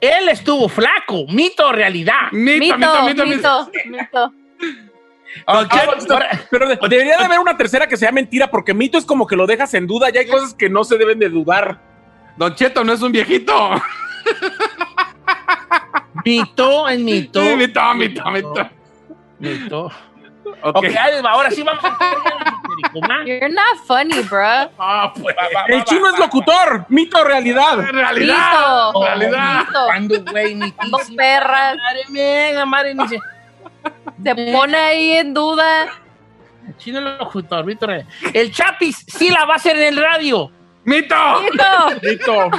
él 0.00 0.28
estuvo 0.28 0.68
flaco. 0.68 1.26
Mito 1.28 1.68
o 1.68 1.72
realidad. 1.72 2.30
Mito, 2.32 2.58
Mito, 2.76 2.76
mito, 2.78 3.26
mito, 3.26 3.70
mito, 3.86 4.32
ahora- 5.46 6.46
Pero 6.50 6.68
de- 6.68 6.78
debería 6.88 7.18
de 7.18 7.24
haber 7.24 7.38
una 7.38 7.56
tercera 7.56 7.86
que 7.86 7.96
sea 7.96 8.10
mentira, 8.12 8.50
porque 8.50 8.74
mito 8.74 8.98
es 8.98 9.04
como 9.04 9.26
que 9.26 9.36
lo 9.36 9.46
dejas 9.46 9.72
en 9.74 9.86
duda 9.86 10.08
y 10.12 10.18
hay 10.18 10.26
cosas 10.26 10.54
que 10.54 10.68
no 10.68 10.82
se 10.84 10.96
deben 10.98 11.18
de 11.18 11.28
dudar. 11.28 11.78
Don 12.36 12.54
Cheto 12.54 12.82
no 12.84 12.92
es 12.92 13.02
un 13.02 13.12
viejito. 13.12 13.70
Mito 16.24 16.88
es 16.88 17.00
mito. 17.00 17.42
Sí, 17.42 17.56
mito, 17.56 17.94
mito, 17.94 18.30
mito. 18.30 18.70
Mito. 19.38 19.84
Ok. 20.62 20.76
Ok, 20.76 20.84
ahora 21.24 21.50
sí 21.50 21.62
vamos 21.62 21.84
a. 21.84 21.98
You're 23.24 23.48
not 23.48 23.76
funny, 23.86 24.20
bro. 24.22 24.70
Ah, 24.78 25.12
pues, 25.14 25.36
va, 25.36 25.42
va, 25.54 25.66
El 25.68 25.84
chino 25.84 26.02
va, 26.02 26.08
es 26.10 26.14
va. 26.14 26.28
realidad. 26.28 26.86
Mito, 26.88 27.24
realidad. 27.24 27.76
Realidad. 27.76 28.88
Mito. 28.88 29.04
Realidad. 29.04 29.58
Mito. 29.60 29.84
Cuando, 29.86 30.24
güey, 30.32 30.54
mi 30.54 30.74
Dos 30.90 31.10
perras. 31.16 31.76
Madre 31.76 32.04
mía, 32.08 32.66
madre 32.66 32.94
mía. 32.94 33.20
Se 34.22 34.52
pone 34.52 34.76
ahí 34.76 35.12
en 35.12 35.34
duda. 35.34 35.88
Chino 36.78 36.98
el 36.98 37.18
locutor, 37.18 37.64
Mito 37.64 37.86
Real. 37.86 38.06
El 38.32 38.52
Chapis 38.52 39.04
sí 39.06 39.30
la 39.30 39.44
va 39.44 39.54
a 39.54 39.56
hacer 39.56 39.76
en 39.76 39.94
el 39.94 40.02
radio. 40.02 40.50
Mito. 40.84 41.14
Mito. 41.42 42.00
Mito. 42.02 42.50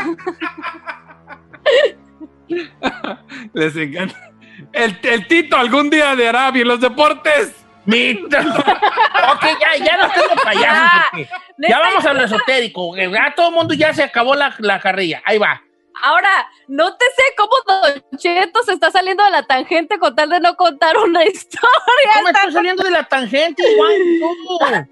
Les 3.54 3.76
encanta. 3.76 4.32
El, 4.74 5.00
el 5.04 5.28
Tito 5.28 5.58
algún 5.58 5.90
día 5.90 6.16
de 6.16 6.28
Arabia 6.28 6.62
en 6.62 6.68
los 6.68 6.80
deportes. 6.80 7.56
Mito. 7.86 8.38
ok, 8.38 9.44
ya, 9.60 9.84
ya 9.84 9.98
no 9.98 10.44
payasos. 10.44 11.02
Porque 11.12 11.30
Neta. 11.58 11.70
Ya 11.70 11.80
vamos 11.80 12.06
a 12.06 12.14
lo 12.14 12.24
esotérico. 12.24 12.96
Ya 12.96 13.34
todo 13.36 13.50
el 13.50 13.56
mundo 13.56 13.74
ya 13.74 13.94
se 13.94 14.04
acabó 14.04 14.36
la, 14.36 14.54
la 14.60 14.80
carrilla. 14.80 15.22
Ahí 15.26 15.38
va. 15.38 15.62
Ahora, 16.04 16.50
no 16.68 16.96
te 16.96 17.06
sé 17.06 17.24
cómo 17.38 17.52
Don 17.68 18.18
Cheto 18.18 18.64
se 18.64 18.74
está 18.74 18.90
saliendo 18.92 19.24
de 19.24 19.32
la 19.32 19.44
tangente 19.44 20.00
con 20.00 20.16
tal 20.16 20.30
de 20.30 20.40
no 20.40 20.56
contar 20.56 20.98
una 20.98 21.24
historia. 21.26 21.70
¿Cómo 22.16 22.30
estoy 22.30 22.54
saliendo 22.54 22.84
de 22.84 22.92
la 22.92 23.04
tangente, 23.04 23.64
Juan? 23.78 23.94
No. 24.20 24.88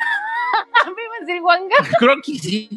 A 0.86 0.90
mí 0.90 0.96
me 0.96 1.08
va 1.10 1.16
a 1.16 1.20
decir 1.26 1.42
Juanga. 1.42 1.76
Creo 2.00 2.16
que 2.24 2.40
sí. 2.40 2.70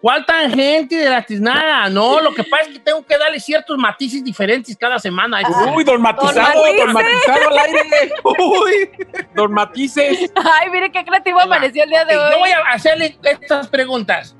¿Cuál 0.00 0.26
tangente 0.26 0.96
de 0.96 1.10
la 1.10 1.22
tiznada? 1.22 1.88
No, 1.88 2.20
lo 2.20 2.34
que 2.34 2.44
pasa 2.44 2.64
es 2.64 2.68
que 2.70 2.78
tengo 2.80 3.04
que 3.04 3.16
darle 3.16 3.40
ciertos 3.40 3.76
matices 3.78 4.22
diferentes 4.22 4.76
cada 4.76 4.98
semana. 4.98 5.40
Uy, 5.74 5.84
don 5.84 6.00
Matizado, 6.00 6.64
Don 6.64 6.76
don 6.76 6.92
Matices. 6.92 7.28
Matizado 7.28 7.48
al 7.48 7.58
aire. 7.58 8.12
Uy, 8.24 8.90
don 9.34 9.52
Matices. 9.52 10.32
Ay, 10.36 10.70
mire 10.70 10.92
qué 10.92 11.04
creativo 11.04 11.40
amaneció 11.40 11.84
el 11.84 11.90
día 11.90 12.04
de 12.04 12.18
hoy. 12.18 12.32
Yo 12.32 12.38
voy 12.38 12.50
a 12.50 12.58
hacerle 12.72 13.18
estas 13.22 13.68
preguntas. 13.68 14.36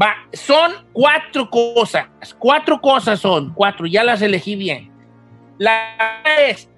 Va, 0.00 0.14
son 0.32 0.72
cuatro 0.92 1.48
cosas. 1.48 2.06
Cuatro 2.38 2.80
cosas 2.80 3.20
son. 3.20 3.52
Cuatro, 3.54 3.86
ya 3.86 4.04
las 4.04 4.20
elegí 4.22 4.56
bien. 4.56 4.92
La 5.58 6.22
es, 6.38 6.68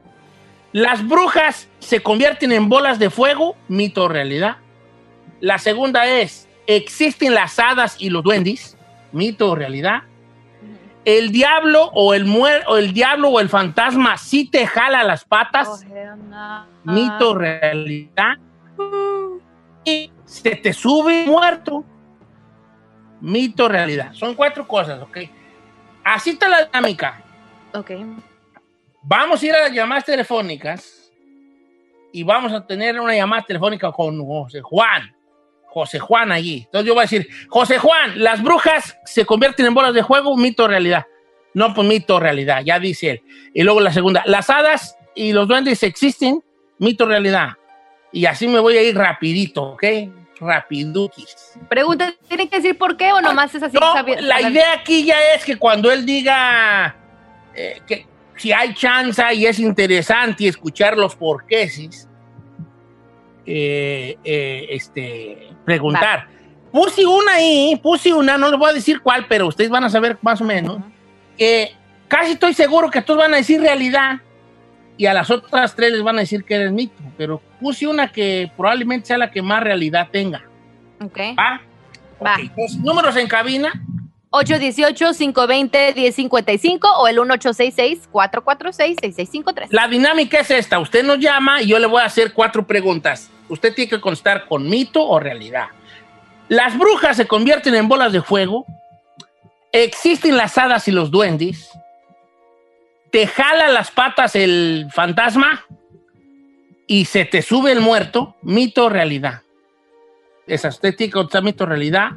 las 0.72 1.06
brujas 1.06 1.68
se 1.78 2.02
convierten 2.02 2.52
en 2.52 2.68
bolas 2.68 2.98
de 2.98 3.10
fuego, 3.10 3.56
mito 3.68 4.04
o 4.04 4.08
realidad. 4.08 4.58
La 5.40 5.58
segunda 5.58 6.06
es, 6.06 6.48
existen 6.66 7.34
las 7.34 7.58
hadas 7.58 7.96
y 7.98 8.10
los 8.10 8.22
duendes, 8.22 8.76
mito 9.12 9.50
o 9.50 9.54
realidad. 9.54 10.02
El 11.04 11.32
diablo 11.32 11.90
o 11.94 12.12
el, 12.12 12.26
muer- 12.26 12.64
o 12.66 12.76
el 12.76 12.92
diablo 12.92 13.28
o 13.30 13.40
el 13.40 13.48
fantasma 13.48 14.18
sí 14.18 14.44
te 14.50 14.66
jala 14.66 15.04
las 15.04 15.24
patas, 15.24 15.86
mito 16.84 17.30
o 17.30 17.34
realidad. 17.34 18.36
Y 19.84 20.12
se 20.26 20.56
te 20.56 20.72
sube 20.74 21.24
muerto. 21.26 21.84
Mito 23.20 23.64
o 23.64 23.68
realidad. 23.68 24.12
Son 24.12 24.34
cuatro 24.34 24.68
cosas, 24.68 25.00
¿ok? 25.00 25.18
Así 26.04 26.30
está 26.30 26.48
la 26.48 26.64
dinámica. 26.66 27.22
Ok. 27.74 27.90
Vamos 29.10 29.42
a 29.42 29.46
ir 29.46 29.54
a 29.54 29.62
las 29.62 29.72
llamadas 29.72 30.04
telefónicas 30.04 31.10
y 32.12 32.22
vamos 32.22 32.52
a 32.52 32.66
tener 32.66 33.00
una 33.00 33.14
llamada 33.14 33.42
telefónica 33.42 33.90
con 33.90 34.22
José 34.22 34.60
Juan. 34.60 35.16
José 35.64 35.98
Juan 35.98 36.30
allí. 36.30 36.64
Entonces 36.66 36.86
yo 36.86 36.92
voy 36.92 37.00
a 37.00 37.04
decir, 37.04 37.26
José 37.48 37.78
Juan, 37.78 38.22
las 38.22 38.42
brujas 38.42 38.98
se 39.06 39.24
convierten 39.24 39.64
en 39.64 39.72
bolas 39.72 39.94
de 39.94 40.04
fuego, 40.04 40.36
mito 40.36 40.68
realidad. 40.68 41.06
No, 41.54 41.72
pues 41.72 41.88
mito 41.88 42.20
realidad, 42.20 42.60
ya 42.62 42.78
dice 42.78 43.12
él. 43.12 43.22
Y 43.54 43.62
luego 43.62 43.80
la 43.80 43.94
segunda, 43.94 44.22
las 44.26 44.50
hadas 44.50 44.98
y 45.14 45.32
los 45.32 45.48
duendes 45.48 45.82
existen, 45.82 46.44
mito 46.76 47.06
realidad. 47.06 47.52
Y 48.12 48.26
así 48.26 48.46
me 48.46 48.58
voy 48.58 48.76
a 48.76 48.82
ir 48.82 48.94
rapidito, 48.94 49.70
¿ok? 49.70 49.84
Rapidutis. 50.38 51.58
Pregunta, 51.70 52.12
¿tiene 52.28 52.46
que 52.50 52.56
decir 52.56 52.76
por 52.76 52.98
qué 52.98 53.10
o 53.14 53.22
nomás 53.22 53.54
es 53.54 53.62
así? 53.62 53.78
No, 53.78 53.94
la 54.20 54.42
idea 54.42 54.74
aquí 54.74 55.06
ya 55.06 55.32
es 55.32 55.46
que 55.46 55.56
cuando 55.56 55.90
él 55.90 56.04
diga 56.04 56.94
eh, 57.54 57.80
que 57.86 58.06
si 58.38 58.52
hay 58.52 58.74
chance 58.74 59.22
y 59.34 59.46
es 59.46 59.58
interesante 59.58 60.46
escuchar 60.46 60.96
los 60.96 61.14
porqueses, 61.14 62.08
eh, 63.44 64.16
eh, 64.24 64.66
este, 64.70 65.50
preguntar. 65.64 66.28
Puse 66.70 67.06
una 67.06 67.34
ahí, 67.34 67.78
puse 67.82 68.12
una, 68.12 68.36
no 68.36 68.50
les 68.50 68.58
voy 68.58 68.70
a 68.70 68.74
decir 68.74 69.00
cuál, 69.00 69.26
pero 69.26 69.46
ustedes 69.46 69.70
van 69.70 69.84
a 69.84 69.90
saber 69.90 70.18
más 70.22 70.40
o 70.40 70.44
menos, 70.44 70.78
que 71.36 71.72
casi 72.08 72.32
estoy 72.32 72.54
seguro 72.54 72.90
que 72.90 73.02
todos 73.02 73.20
van 73.20 73.34
a 73.34 73.38
decir 73.38 73.60
realidad 73.60 74.20
y 74.98 75.06
a 75.06 75.14
las 75.14 75.30
otras 75.30 75.74
tres 75.74 75.92
les 75.92 76.02
van 76.02 76.16
a 76.16 76.20
decir 76.20 76.44
que 76.44 76.56
eres 76.56 76.72
mito, 76.72 77.02
pero 77.16 77.40
puse 77.60 77.86
una 77.86 78.12
que 78.12 78.50
probablemente 78.56 79.06
sea 79.06 79.18
la 79.18 79.30
que 79.30 79.40
más 79.40 79.62
realidad 79.62 80.08
tenga. 80.12 80.42
Ok. 81.00 81.18
¿Va? 81.38 81.62
Va. 82.24 82.34
Ok, 82.34 82.40
entonces, 82.40 82.78
números 82.80 83.16
en 83.16 83.28
cabina. 83.28 83.72
818-520-1055 84.30 86.80
o 86.98 87.08
el 87.08 87.16
1866-446-6653. 87.18 89.68
La 89.70 89.88
dinámica 89.88 90.40
es 90.40 90.50
esta. 90.50 90.78
Usted 90.78 91.02
nos 91.04 91.18
llama 91.18 91.62
y 91.62 91.68
yo 91.68 91.78
le 91.78 91.86
voy 91.86 92.02
a 92.02 92.06
hacer 92.06 92.34
cuatro 92.34 92.66
preguntas. 92.66 93.30
Usted 93.48 93.72
tiene 93.74 93.88
que 93.88 93.98
contestar 94.00 94.44
con 94.46 94.68
mito 94.68 95.06
o 95.06 95.18
realidad. 95.18 95.68
¿Las 96.48 96.76
brujas 96.76 97.16
se 97.16 97.26
convierten 97.26 97.74
en 97.74 97.88
bolas 97.88 98.12
de 98.12 98.20
fuego? 98.20 98.66
¿Existen 99.72 100.36
las 100.36 100.58
hadas 100.58 100.86
y 100.88 100.92
los 100.92 101.10
duendes? 101.10 101.70
¿Te 103.10 103.26
jala 103.26 103.68
las 103.68 103.90
patas 103.90 104.36
el 104.36 104.88
fantasma? 104.92 105.64
¿Y 106.86 107.06
se 107.06 107.24
te 107.24 107.40
sube 107.42 107.72
el 107.72 107.80
muerto? 107.80 108.36
¿Mito 108.42 108.84
o 108.84 108.90
realidad? 108.90 109.42
Esa 110.46 110.68
estética 110.68 111.18
o 111.20 111.28
mito 111.42 111.64
o 111.64 111.66
realidad 111.66 112.12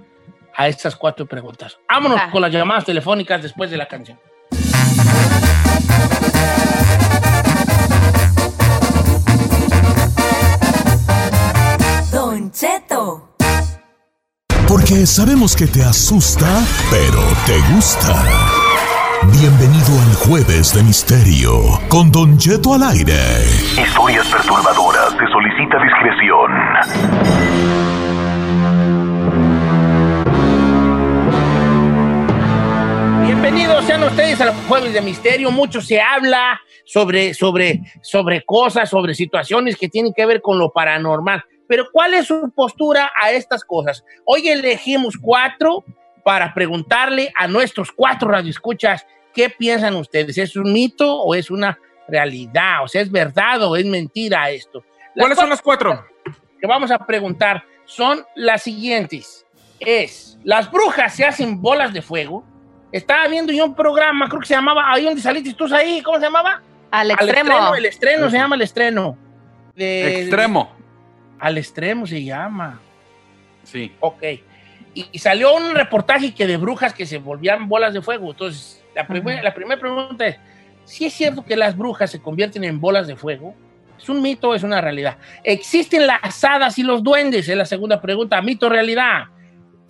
a 0.56 0.68
estas 0.68 0.96
cuatro 0.96 1.26
preguntas. 1.26 1.78
Vámonos 1.90 2.20
Ah. 2.22 2.30
con 2.32 2.42
las 2.42 2.52
llamadas 2.52 2.86
telefónicas 2.86 3.42
después 3.42 3.70
de 3.72 3.78
la 3.78 3.88
canción. 3.88 4.20
Don 12.12 12.52
Cheto. 12.52 13.30
Porque 14.68 15.06
sabemos 15.06 15.56
que 15.56 15.68
te 15.68 15.84
asusta, 15.84 16.48
pero 16.90 17.22
te 17.46 17.60
gusta. 17.74 18.16
Bienvenido 19.40 20.00
al 20.02 20.16
Jueves 20.16 20.74
de 20.74 20.84
Misterio 20.84 21.80
con 21.90 22.12
Don 22.12 22.38
Cheto 22.38 22.74
al 22.74 22.84
aire. 22.84 23.18
Historias 23.78 24.28
perturbadoras. 24.28 25.12
Se 25.12 25.28
solicita 25.28 25.78
discreción. 25.84 26.52
Bienvenidos 33.42 33.86
sean 33.86 34.04
ustedes 34.04 34.40
al 34.40 34.54
Jueves 34.68 34.94
de 34.94 35.02
Misterio. 35.02 35.50
Mucho 35.50 35.82
se 35.82 36.00
habla 36.00 36.62
sobre, 36.86 37.34
sobre, 37.34 37.82
sobre 38.04 38.44
cosas, 38.44 38.88
sobre 38.88 39.16
situaciones 39.16 39.78
que 39.78 39.90
tienen 39.90 40.14
que 40.14 40.28
ver 40.28 40.44
con 40.44 40.60
lo 40.60 40.72
paranormal. 40.72 41.44
Pero 41.68 41.88
¿cuál 41.92 42.14
es 42.14 42.28
su 42.28 42.52
postura 42.56 43.12
a 43.20 43.32
estas 43.32 43.64
cosas? 43.64 44.06
Hoy 44.26 44.48
elegimos 44.48 45.16
cuatro 45.20 45.84
para 46.24 46.54
preguntarle 46.54 47.34
a 47.36 47.48
nuestros 47.48 47.92
cuatro 47.92 48.30
radioescuchas 48.30 49.08
qué 49.34 49.50
piensan 49.50 49.96
ustedes. 49.96 50.38
¿Es 50.38 50.56
un 50.56 50.72
mito 50.72 51.12
o 51.12 51.34
es 51.34 51.50
una 51.50 51.80
realidad? 52.08 52.84
O 52.84 52.88
sea, 52.88 53.02
¿es 53.02 53.12
verdad 53.12 53.64
o 53.64 53.76
es 53.76 53.88
mentira 53.88 54.52
esto? 54.52 54.84
¿Cuáles 55.16 55.40
son 55.40 55.50
las 55.50 55.64
cuatro? 55.64 56.06
Que 56.60 56.68
vamos 56.68 56.92
a 56.92 57.00
preguntar 57.00 57.64
son 57.86 58.24
las 58.36 58.62
siguientes. 58.62 59.48
Es, 59.80 60.38
¿las 60.44 60.72
brujas 60.72 61.16
se 61.16 61.26
hacen 61.26 61.60
bolas 61.60 61.92
de 61.92 62.04
fuego? 62.04 62.46
Estaba 62.92 63.28
viendo 63.28 63.54
yo 63.54 63.66
un 63.66 63.76
programa, 63.76 64.28
creo 64.28 64.42
que 64.42 64.48
se 64.48 64.54
llamaba, 64.54 64.92
ahí 64.92 65.06
donde 65.06 65.22
saliste 65.22 65.54
tú 65.54 65.66
ahí, 65.74 66.02
¿cómo 66.02 66.18
se 66.18 66.26
llamaba? 66.26 66.62
Al 66.92 67.12
extremo. 67.12 67.50
extremo. 67.52 67.76
el 67.76 67.86
estreno 67.86 68.30
se 68.30 68.38
llama 68.38 68.56
el 68.56 68.62
estreno. 68.62 69.18
De- 69.76 70.22
Extremo. 70.22 70.72
al 71.40 71.58
extremo 71.58 72.06
se 72.06 72.24
llama. 72.24 72.80
Sí. 73.64 73.94
Ok. 74.02 74.24
Y, 74.94 75.08
y 75.14 75.20
salió 75.20 75.56
un 75.56 75.74
reportaje 75.74 76.34
que 76.34 76.46
de 76.48 76.58
brujas 76.58 76.94
que 76.94 77.06
se 77.06 77.18
volvían 77.18 77.70
bolas 77.70 77.94
de 77.94 78.02
fuego. 78.02 78.32
Entonces, 78.32 78.84
la, 78.94 79.08
primer- 79.08 79.42
la 79.42 79.54
primera 79.54 79.80
pregunta 79.80 80.28
es, 80.28 80.38
¿si 80.84 81.06
es 81.06 81.14
cierto 81.14 81.46
que 81.46 81.56
las 81.56 81.78
brujas 81.78 82.12
se 82.12 82.22
convierten 82.22 82.66
en 82.66 82.82
bolas 82.82 83.08
de 83.08 83.16
fuego? 83.16 83.56
¿Es 83.98 84.10
un 84.10 84.22
mito 84.22 84.50
o 84.50 84.56
es 84.56 84.64
una 84.64 84.82
realidad? 84.82 85.18
¿Existen 85.44 86.08
las 86.08 86.44
hadas 86.44 86.78
y 86.78 86.84
los 86.84 87.02
duendes? 87.04 87.48
Es 87.48 87.56
la 87.56 87.66
segunda 87.66 88.02
pregunta. 88.02 88.42
¿Mito 88.42 88.66
o 88.66 88.70
realidad? 88.70 89.26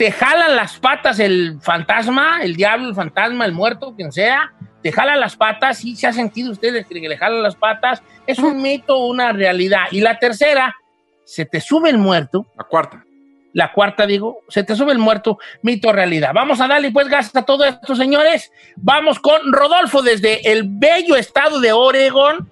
¿Te 0.02 0.12
jalan 0.12 0.56
las 0.56 0.80
patas 0.80 1.20
el 1.20 1.60
fantasma, 1.62 2.42
el 2.42 2.56
diablo, 2.56 2.90
el 2.90 2.96
fantasma, 2.96 3.46
el 3.46 3.52
muerto, 3.52 3.94
quien 3.96 4.12
sea? 4.12 4.52
¿Te 4.82 4.92
jalan 4.92 5.20
las 5.20 5.36
patas? 5.36 5.78
¿Sí 5.78 5.96
se 5.96 6.08
ha 6.08 6.12
sentido 6.12 6.52
ustedes 6.52 6.88
que 6.88 6.96
le 6.96 7.18
jalan 7.18 7.44
las 7.44 7.56
patas? 7.56 8.02
¿Es 8.26 8.40
un 8.40 8.64
mito 8.64 8.98
o 8.98 9.06
una 9.06 9.32
realidad? 9.32 9.84
Y 9.92 10.02
la 10.02 10.18
tercera, 10.18 10.76
¿se 11.24 11.46
te 11.46 11.62
sube 11.62 11.92
el 11.92 12.00
muerto? 12.00 12.48
La 12.58 12.64
cuarta. 12.64 13.06
La 13.54 13.72
cuarta, 13.74 14.08
digo, 14.08 14.40
se 14.48 14.64
te 14.64 14.76
sube 14.76 14.92
el 14.92 14.98
muerto, 14.98 15.38
mito 15.62 15.90
o 15.90 15.94
realidad. 15.94 16.32
Vamos 16.34 16.60
a 16.62 16.68
darle 16.68 16.90
pues 16.90 17.08
gracias 17.08 17.36
a 17.36 17.44
todo 17.44 17.64
esto, 17.64 17.96
señores. 17.96 18.52
Vamos 18.78 19.20
con 19.20 19.54
Rodolfo 19.54 20.02
desde 20.02 20.52
el 20.52 20.64
bello 20.68 21.16
estado 21.16 21.60
de 21.60 21.74
Oregon. 21.74 22.50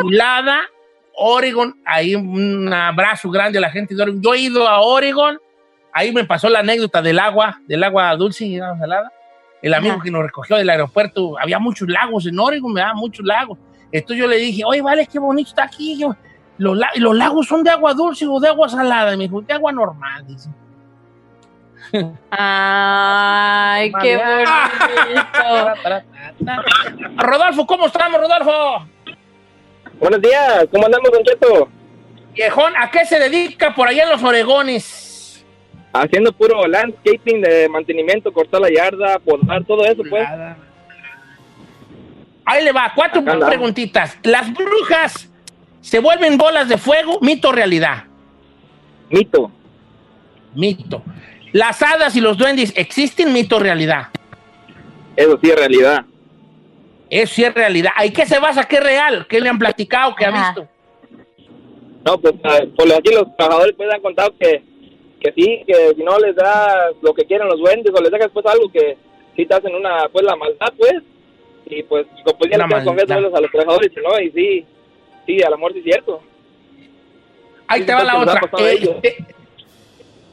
Chulada, 0.00 0.62
Oregon. 1.14 1.80
Ahí 1.86 2.16
un 2.16 2.72
abrazo 2.72 3.30
grande 3.30 3.58
a 3.58 3.60
la 3.60 3.70
gente 3.70 3.94
de 3.94 4.02
Oregon. 4.02 4.20
Yo 4.20 4.34
he 4.34 4.40
ido 4.40 4.66
a 4.66 4.80
Oregon. 4.80 5.38
Ahí 5.92 6.12
me 6.12 6.24
pasó 6.24 6.48
la 6.48 6.60
anécdota 6.60 7.02
del 7.02 7.18
agua, 7.18 7.60
del 7.66 7.82
agua 7.84 8.14
dulce 8.16 8.46
y 8.46 8.58
agua 8.58 8.78
salada. 8.78 9.12
El 9.60 9.74
amigo 9.74 9.94
Ajá. 9.94 10.02
que 10.02 10.10
nos 10.10 10.22
recogió 10.24 10.56
del 10.56 10.70
aeropuerto, 10.70 11.38
había 11.38 11.58
muchos 11.58 11.88
lagos 11.88 12.26
en 12.26 12.38
Oregon, 12.38 12.72
¿verdad? 12.74 12.94
Muchos 12.94 13.24
lagos. 13.24 13.58
Entonces 13.92 14.18
yo 14.18 14.26
le 14.26 14.36
dije, 14.36 14.62
oye, 14.64 14.80
vale, 14.82 15.06
qué 15.06 15.18
bonito 15.18 15.50
está 15.50 15.64
aquí. 15.64 15.98
Yo, 15.98 16.16
los, 16.58 16.76
la- 16.76 16.90
los 16.96 17.14
lagos 17.14 17.46
son 17.46 17.62
de 17.62 17.70
agua 17.70 17.92
dulce 17.94 18.26
o 18.26 18.40
de 18.40 18.48
agua 18.48 18.68
salada. 18.68 19.14
Y 19.14 19.18
me 19.18 19.24
dijo, 19.24 19.40
de 19.42 19.52
agua 19.52 19.70
normal. 19.70 20.26
Dice. 20.26 20.48
Ay, 22.30 23.92
qué 24.00 24.16
bonito. 26.40 26.62
Rodolfo, 27.18 27.66
¿cómo 27.66 27.86
estamos, 27.86 28.18
Rodolfo? 28.20 28.86
Buenos 30.00 30.20
días, 30.22 30.66
¿cómo 30.72 30.86
andamos, 30.86 31.10
Don 31.12 31.22
Cheto? 31.22 31.68
Viejón, 32.34 32.72
¿a 32.76 32.90
qué 32.90 33.04
se 33.04 33.20
dedica 33.20 33.74
por 33.74 33.86
allá 33.88 34.04
en 34.04 34.10
los 34.10 34.22
Oregones? 34.24 35.10
Haciendo 35.92 36.32
puro 36.32 36.66
landscaping 36.66 37.42
de 37.42 37.68
mantenimiento, 37.68 38.32
cortar 38.32 38.60
la 38.60 38.70
yarda, 38.70 39.18
podar, 39.18 39.64
todo 39.64 39.84
eso, 39.84 40.02
pues. 40.08 40.26
Ahí 42.44 42.64
le 42.64 42.72
va, 42.72 42.92
cuatro 42.94 43.20
Acá 43.20 43.32
andamos. 43.32 43.54
preguntitas. 43.54 44.18
¿Las 44.22 44.52
brujas 44.52 45.30
se 45.80 45.98
vuelven 45.98 46.38
bolas 46.38 46.68
de 46.68 46.78
fuego? 46.78 47.18
¿Mito 47.20 47.50
o 47.50 47.52
realidad? 47.52 48.04
Mito. 49.10 49.50
Mito. 50.54 51.02
¿Las 51.52 51.82
hadas 51.82 52.16
y 52.16 52.20
los 52.20 52.38
duendes 52.38 52.72
existen? 52.76 53.32
¿Mito 53.32 53.56
o 53.56 53.58
realidad? 53.58 54.08
Eso 55.14 55.38
sí 55.42 55.50
es 55.50 55.56
realidad. 55.56 56.04
Eso 57.10 57.34
sí 57.34 57.44
es 57.44 57.54
realidad. 57.54 57.92
¿Y 58.04 58.10
qué 58.10 58.24
se 58.24 58.38
basa? 58.38 58.64
¿Qué 58.64 58.76
es 58.76 58.82
real? 58.82 59.26
¿Qué 59.28 59.40
le 59.40 59.50
han 59.50 59.58
platicado? 59.58 60.14
¿Qué 60.14 60.24
ha 60.24 60.30
visto? 60.30 60.66
No, 62.04 62.18
pues 62.18 62.34
ah, 62.44 62.60
por 62.76 62.92
aquí 62.92 63.12
los 63.12 63.36
trabajadores 63.36 63.74
pues 63.76 63.92
han 63.92 64.00
contado 64.00 64.34
que, 64.40 64.64
que 65.22 65.32
sí, 65.32 65.62
que 65.66 65.94
si 65.96 66.02
no 66.02 66.18
les 66.18 66.34
das 66.34 66.94
lo 67.00 67.14
que 67.14 67.24
quieren 67.24 67.48
los 67.48 67.58
duendes 67.58 67.92
o 67.94 68.02
les 68.02 68.10
dejas 68.10 68.30
pues 68.32 68.44
algo 68.46 68.70
que 68.70 68.96
sí 69.36 69.46
te 69.46 69.54
hacen 69.54 69.74
una, 69.74 70.08
pues 70.12 70.24
la 70.24 70.36
maldad, 70.36 70.72
pues. 70.76 71.02
Y 71.66 71.82
pues, 71.84 72.06
como 72.24 72.38
pues 72.38 72.50
ya 72.50 72.58
confianza 72.84 73.14
maldad. 73.14 73.36
a 73.36 73.40
los 73.40 73.50
trabajadores, 73.50 73.92
¿no? 74.02 74.20
Y 74.20 74.30
sí, 74.32 74.66
sí, 75.26 75.42
al 75.42 75.54
amor 75.54 75.72
sí 75.72 75.78
es 75.78 75.84
cierto. 75.84 76.20
Ahí 77.68 77.80
Sí, 77.80 77.86
te 77.86 77.94
va 77.94 78.04
la 78.04 78.18
otra. 78.18 78.40
Eh, 78.58 79.00
eh, 79.02 79.16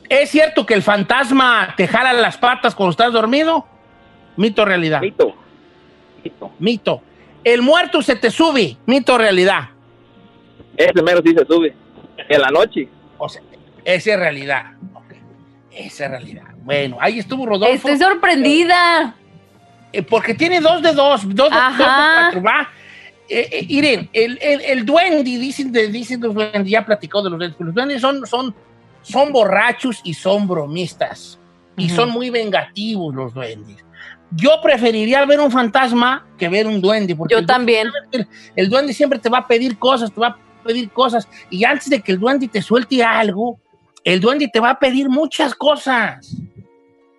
¿Es 0.10 0.30
cierto 0.32 0.66
que 0.66 0.74
el 0.74 0.82
fantasma 0.82 1.74
te 1.78 1.88
jala 1.88 2.12
las 2.14 2.38
patas 2.38 2.74
cuando 2.74 2.92
estás 2.92 3.14
dormido? 3.14 3.66
¿Mito 4.36 4.66
realidad? 4.66 5.02
Mito. 5.02 5.36
Mito. 6.58 7.02
¿El 7.44 7.62
muerto 7.62 8.02
se 8.02 8.16
te 8.16 8.32
sube? 8.32 8.76
¿Mito 8.86 9.18
realidad? 9.18 9.70
Ese 10.76 11.02
mero 11.04 11.22
sí 11.24 11.34
se 11.34 11.46
sube. 11.46 11.74
En 12.28 12.42
la 12.42 12.50
noche. 12.50 12.90
O 13.18 13.30
sea, 13.30 13.42
esa 13.86 14.14
es 14.14 14.20
realidad. 14.20 14.74
Esa 15.80 16.06
es 16.06 16.12
realidad. 16.12 16.44
Bueno, 16.64 16.98
ahí 17.00 17.20
estuvo 17.20 17.46
Rodolfo. 17.46 17.88
Estoy 17.88 17.98
sorprendida. 17.98 19.16
Eh, 19.94 20.04
porque 20.04 20.34
tiene 20.34 20.60
dos 20.60 20.82
de 20.82 20.92
dos, 20.92 21.22
dos 21.34 21.50
de, 21.50 21.56
Ajá. 21.56 21.70
dos 22.32 22.34
de 22.34 22.42
cuatro, 22.42 22.44
¿va? 22.44 22.70
Eh, 23.30 23.50
eh, 23.52 23.66
Irene, 23.70 24.10
el, 24.12 24.38
el, 24.42 24.62
el 24.62 24.86
duende, 24.86 25.24
dicen, 25.24 25.72
de, 25.72 25.88
dicen 25.88 26.20
los 26.20 26.34
duendes, 26.34 26.68
ya 26.68 26.86
platicó 26.86 27.22
de 27.22 27.30
los 27.30 27.40
duendes, 27.40 27.60
los 27.60 27.74
duendes 27.74 28.02
son, 28.02 28.26
son, 28.26 28.54
son 29.02 29.32
borrachos 29.32 30.02
y 30.04 30.14
son 30.14 30.48
bromistas. 30.48 31.40
Y 31.78 31.88
son 31.88 32.10
muy 32.10 32.30
vengativos 32.30 33.16
los 33.16 33.34
duendes. 33.34 33.78
Yo 34.32 34.60
preferiría 34.62 35.26
ver 35.26 35.40
un 35.40 35.50
fantasma 35.50 36.28
que 36.38 36.50
ver 36.50 36.68
un 36.68 36.82
duende. 36.82 37.16
Porque 37.16 37.34
Yo 37.34 37.40
el 37.40 37.46
también. 37.46 37.88
El 38.54 38.70
duende 38.70 38.92
siempre 38.92 39.18
te 39.18 39.30
va 39.30 39.38
a 39.38 39.48
pedir 39.48 39.80
cosas, 39.80 40.12
te 40.12 40.20
va 40.20 40.28
a 40.28 40.38
pedir 40.66 40.90
cosas. 40.90 41.30
Y 41.50 41.64
antes 41.64 41.90
de 41.90 42.02
que 42.02 42.12
el 42.12 42.20
duende 42.20 42.50
te 42.50 42.62
suelte 42.62 43.02
algo, 43.02 43.62
el 44.14 44.22
duende 44.22 44.50
te 44.52 44.60
va 44.60 44.72
a 44.72 44.80
pedir 44.80 45.08
muchas 45.08 45.54
cosas. 45.54 46.36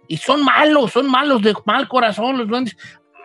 Y 0.09 0.17
son 0.17 0.45
malos, 0.45 0.91
son 0.91 1.09
malos 1.09 1.41
de 1.41 1.55
mal 1.65 1.87
corazón 1.87 2.37
los 2.37 2.49
duendes. 2.49 2.77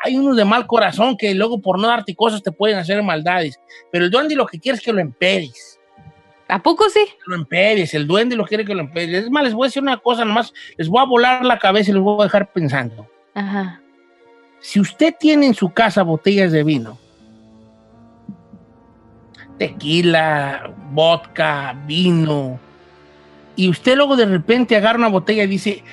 Hay 0.03 0.16
unos 0.18 0.38
de 0.38 0.45
mal 0.45 0.68
corazón 0.68 1.18
que 1.18 1.34
luego 1.34 1.59
por 1.59 1.80
no 1.80 1.88
darte 1.88 2.16
cosas 2.16 2.43
te 2.43 2.51
pueden 2.51 2.78
hacer 2.78 3.01
maldades. 3.01 3.59
Pero 3.91 4.05
el 4.05 4.11
duende 4.11 4.36
lo 4.36 4.45
que 4.45 4.59
quiere 4.59 4.78
es 4.78 4.84
que 4.84 4.93
lo 4.93 5.01
empedes. 5.01 5.80
¿A 6.47 6.61
poco 6.61 6.88
sí? 6.91 7.03
Que 7.05 7.24
lo 7.26 7.36
empedes. 7.38 7.95
El 7.95 8.05
duende 8.05 8.36
lo 8.36 8.45
quiere 8.45 8.66
que 8.66 8.76
lo 8.76 8.82
empedes. 8.82 9.24
Es 9.24 9.32
más, 9.32 9.43
les 9.43 9.53
voy 9.55 9.66
a 9.66 9.70
decir 9.70 9.82
una 9.82 9.97
cosa 9.97 10.26
nomás. 10.26 10.53
Les 10.78 10.88
voy 10.88 11.01
a 11.01 11.05
volar 11.05 11.43
la 11.43 11.57
cabeza 11.57 11.89
y 11.89 11.95
les 11.95 12.03
voy 12.03 12.22
a 12.22 12.26
dejar 12.26 12.51
pensando. 12.51 13.07
Ajá. 13.34 13.82
Si 14.59 14.80
usted 14.80 15.16
tiene 15.20 15.47
en 15.47 15.55
su 15.55 15.74
casa 15.74 16.03
botellas 16.03 16.51
de 16.51 16.63
vino, 16.63 16.99
tequila, 19.57 20.72
vodka, 20.91 21.76
vino, 21.88 22.59
y 23.56 23.70
usted 23.70 23.95
luego 23.95 24.16
de 24.16 24.26
repente 24.26 24.76
agarra 24.76 24.97
una 24.99 25.08
botella 25.10 25.43
y 25.43 25.47
dice, 25.47 25.84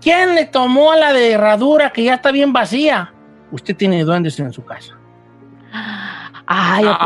¿quién 0.00 0.34
le 0.34 0.44
tomó 0.46 0.92
a 0.92 0.96
la 0.96 1.12
de 1.12 1.32
herradura 1.32 1.90
que 1.92 2.04
ya 2.04 2.14
está 2.14 2.30
bien 2.32 2.52
vacía? 2.52 3.12
Usted 3.50 3.76
tiene 3.76 4.02
duendes 4.04 4.38
en 4.40 4.52
su 4.52 4.64
casa. 4.64 4.94
Ay, 6.46 6.84
¿a 6.86 6.98
poco? 6.98 7.04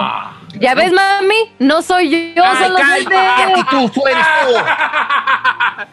Ah. 0.00 0.32
¿Ya 0.58 0.74
ves, 0.74 0.90
mami? 0.92 1.34
No 1.58 1.82
soy 1.82 2.32
yo, 2.34 2.42
Ay, 2.44 2.62
son 2.64 2.72
los 2.72 2.80
cállate, 2.80 3.14
duendes. 3.14 3.58
y 3.58 3.64
tú, 3.64 3.88
tú 4.00 4.06
eres 4.06 4.24
tú. 4.46 4.54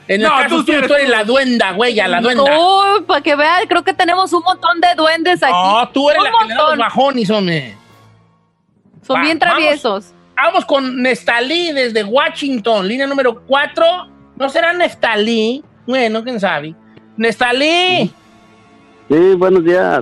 En 0.08 0.22
el 0.22 0.28
No, 0.28 0.36
caso 0.38 0.50
tú 0.58 0.64
tú, 0.66 0.72
eres 0.74 0.88
tú 0.88 0.94
eres 0.94 1.06
tú. 1.08 1.12
la 1.12 1.24
duenda, 1.26 1.72
güey, 1.74 1.96
la 1.96 2.22
duenda. 2.22 2.44
Uy, 2.44 3.02
para 3.06 3.20
que 3.22 3.36
vean, 3.36 3.68
creo 3.68 3.84
que 3.84 3.94
tenemos 3.94 4.32
un 4.32 4.42
montón 4.44 4.80
de 4.80 4.96
duendes 4.96 5.44
aquí. 5.44 5.52
No, 5.54 5.90
tú 5.90 6.10
eres 6.10 6.22
Un 6.24 6.26
la 6.26 6.32
que 6.40 6.46
le 6.48 6.54
da 6.56 6.70
los 6.70 6.78
bajones, 6.78 7.30
hombre. 7.30 7.78
Son 9.06 9.18
Va, 9.18 9.22
bien 9.24 9.40
traviesos. 9.40 10.06
Vamos 10.12 10.23
con 10.68 11.02
Nestalí 11.02 11.72
desde 11.72 12.04
Washington, 12.04 12.88
línea 12.88 13.08
número 13.08 13.44
4. 13.46 13.86
¿No 14.36 14.50
será 14.50 14.74
Nestalí? 14.74 15.64
Bueno, 15.86 16.24
quién 16.24 16.40
sabe. 16.40 16.76
Nestalí, 17.18 18.12
Sí, 19.10 19.36
buenos 19.36 19.64
días. 19.64 20.02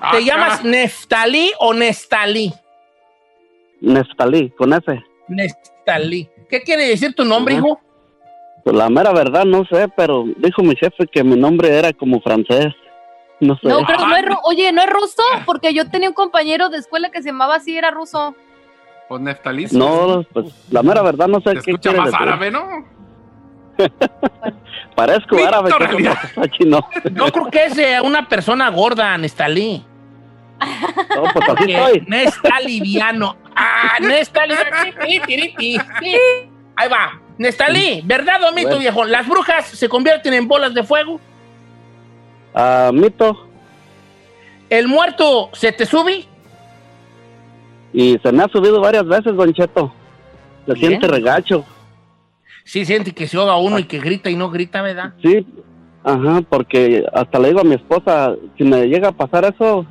Ah, 0.00 0.10
¿te 0.12 0.24
llamas 0.24 0.64
Neftalí 0.64 1.52
o 1.60 1.72
Nestalí? 1.72 2.52
Nestalí, 3.80 4.50
con 4.50 4.72
ese. 4.72 5.02
Nestalí. 5.28 6.28
¿Qué 6.50 6.62
quiere 6.62 6.86
decir 6.88 7.14
tu 7.14 7.24
nombre, 7.24 7.54
Ajá. 7.54 7.66
hijo? 7.66 7.80
Pues 8.64 8.76
la 8.76 8.90
mera 8.90 9.12
verdad 9.12 9.44
no 9.44 9.64
sé, 9.64 9.88
pero 9.96 10.24
dijo 10.36 10.62
mi 10.62 10.76
jefe 10.76 11.06
que 11.06 11.24
mi 11.24 11.36
nombre 11.36 11.70
era 11.78 11.92
como 11.92 12.20
francés. 12.20 12.66
No 13.40 13.54
sé. 13.54 13.68
No, 13.68 13.84
creo, 13.84 14.04
no 14.06 14.16
es, 14.16 14.24
oye, 14.44 14.72
¿no 14.72 14.82
es 14.82 14.90
ruso? 14.90 15.22
Porque 15.46 15.72
yo 15.72 15.88
tenía 15.88 16.08
un 16.08 16.14
compañero 16.14 16.68
de 16.68 16.78
escuela 16.78 17.10
que 17.10 17.22
se 17.22 17.28
llamaba 17.28 17.54
así, 17.56 17.76
era 17.78 17.90
ruso. 17.90 18.34
Pues 19.08 19.20
Neftalí. 19.22 19.66
No, 19.72 20.22
pues 20.32 20.46
la 20.70 20.82
mera 20.82 21.02
verdad 21.02 21.28
no 21.28 21.40
sé 21.40 21.52
qué 21.52 21.58
escucha 21.70 21.92
más 21.92 22.06
decir. 22.06 22.20
árabe, 22.20 22.50
¿no? 22.50 22.84
Parezco 24.94 25.36
Víctor 25.36 25.54
árabe, 25.54 25.70
que 26.42 26.50
chino. 26.50 26.86
Yo 27.14 27.32
creo 27.32 27.50
que 27.50 27.64
es 27.66 27.78
eh, 27.78 28.00
una 28.02 28.28
persona 28.28 28.68
gorda, 28.70 29.16
Nestalí. 29.16 29.84
No, 31.14 31.22
pues 31.32 31.48
así 31.48 31.72
estoy. 31.72 32.04
no 32.06 32.16
está 32.16 32.60
liviano. 32.60 33.36
Ah, 33.54 33.98
no 34.00 34.10
está 34.10 34.44
liviano. 34.44 34.76
Sí. 35.60 35.78
Ahí 36.76 36.88
va. 36.88 37.20
Nestalí, 37.38 38.02
¿verdad 38.04 38.42
o 38.42 38.52
mito, 38.52 38.68
Bueno. 38.68 38.80
viejo? 38.80 39.04
¿Las 39.04 39.28
brujas 39.28 39.66
se 39.68 39.88
convierten 39.88 40.34
en 40.34 40.48
bolas 40.48 40.74
de 40.74 40.82
fuego? 40.82 41.20
Ah, 42.52 42.90
mito. 42.92 43.46
¿El 44.68 44.88
muerto 44.88 45.50
se 45.52 45.70
te 45.70 45.86
sube? 45.86 46.26
Y 47.92 48.18
se 48.22 48.32
me 48.32 48.42
ha 48.42 48.48
subido 48.48 48.80
varias 48.80 49.06
veces, 49.06 49.34
Don 49.34 49.52
Cheto. 49.52 49.92
Se 50.66 50.74
Bien. 50.74 50.88
siente 50.88 51.08
regacho. 51.08 51.64
Sí, 52.64 52.84
siente 52.84 53.12
que 53.12 53.26
se 53.26 53.36
ahoga 53.38 53.56
uno 53.56 53.78
y 53.78 53.84
que 53.84 53.98
grita 53.98 54.28
y 54.28 54.36
no 54.36 54.50
grita, 54.50 54.82
¿verdad? 54.82 55.14
Sí, 55.22 55.46
ajá, 56.04 56.42
porque 56.48 57.02
hasta 57.14 57.38
le 57.38 57.48
digo 57.48 57.60
a 57.60 57.64
mi 57.64 57.74
esposa, 57.74 58.34
si 58.58 58.64
me 58.64 58.86
llega 58.86 59.08
a 59.08 59.12
pasar 59.12 59.46
eso, 59.46 59.86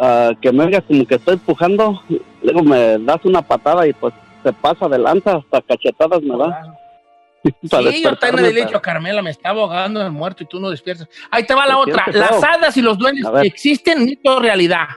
ah, 0.00 0.32
que 0.42 0.50
me 0.50 0.64
oigas 0.64 0.82
como 0.88 1.06
que 1.06 1.14
estoy 1.14 1.34
empujando, 1.34 2.02
luego 2.42 2.62
me 2.64 2.98
das 2.98 3.24
una 3.24 3.42
patada 3.42 3.86
y 3.86 3.92
pues 3.92 4.12
se 4.42 4.52
pasa 4.52 4.88
de 4.88 4.98
lanza, 4.98 5.36
hasta 5.36 5.60
cachetadas 5.62 6.22
me 6.22 6.36
da. 6.36 6.74
Sí, 7.62 8.02
yo 8.02 8.16
también 8.16 8.54
le 8.54 8.60
he 8.60 8.64
dicho 8.64 8.76
a 8.76 8.82
Carmela, 8.82 9.22
me 9.22 9.30
estaba 9.30 9.62
ahogando 9.62 10.02
el 10.02 10.10
muerto 10.10 10.42
y 10.42 10.46
tú 10.46 10.58
no 10.58 10.68
despiertas. 10.68 11.08
Ahí 11.30 11.44
te 11.46 11.54
va 11.54 11.64
la 11.64 11.78
otra. 11.78 12.04
¿Las 12.12 12.42
hadas 12.42 12.76
y 12.76 12.82
los 12.82 12.98
ver. 12.98 13.46
existen 13.46 14.04
mito 14.04 14.40
realidad? 14.40 14.88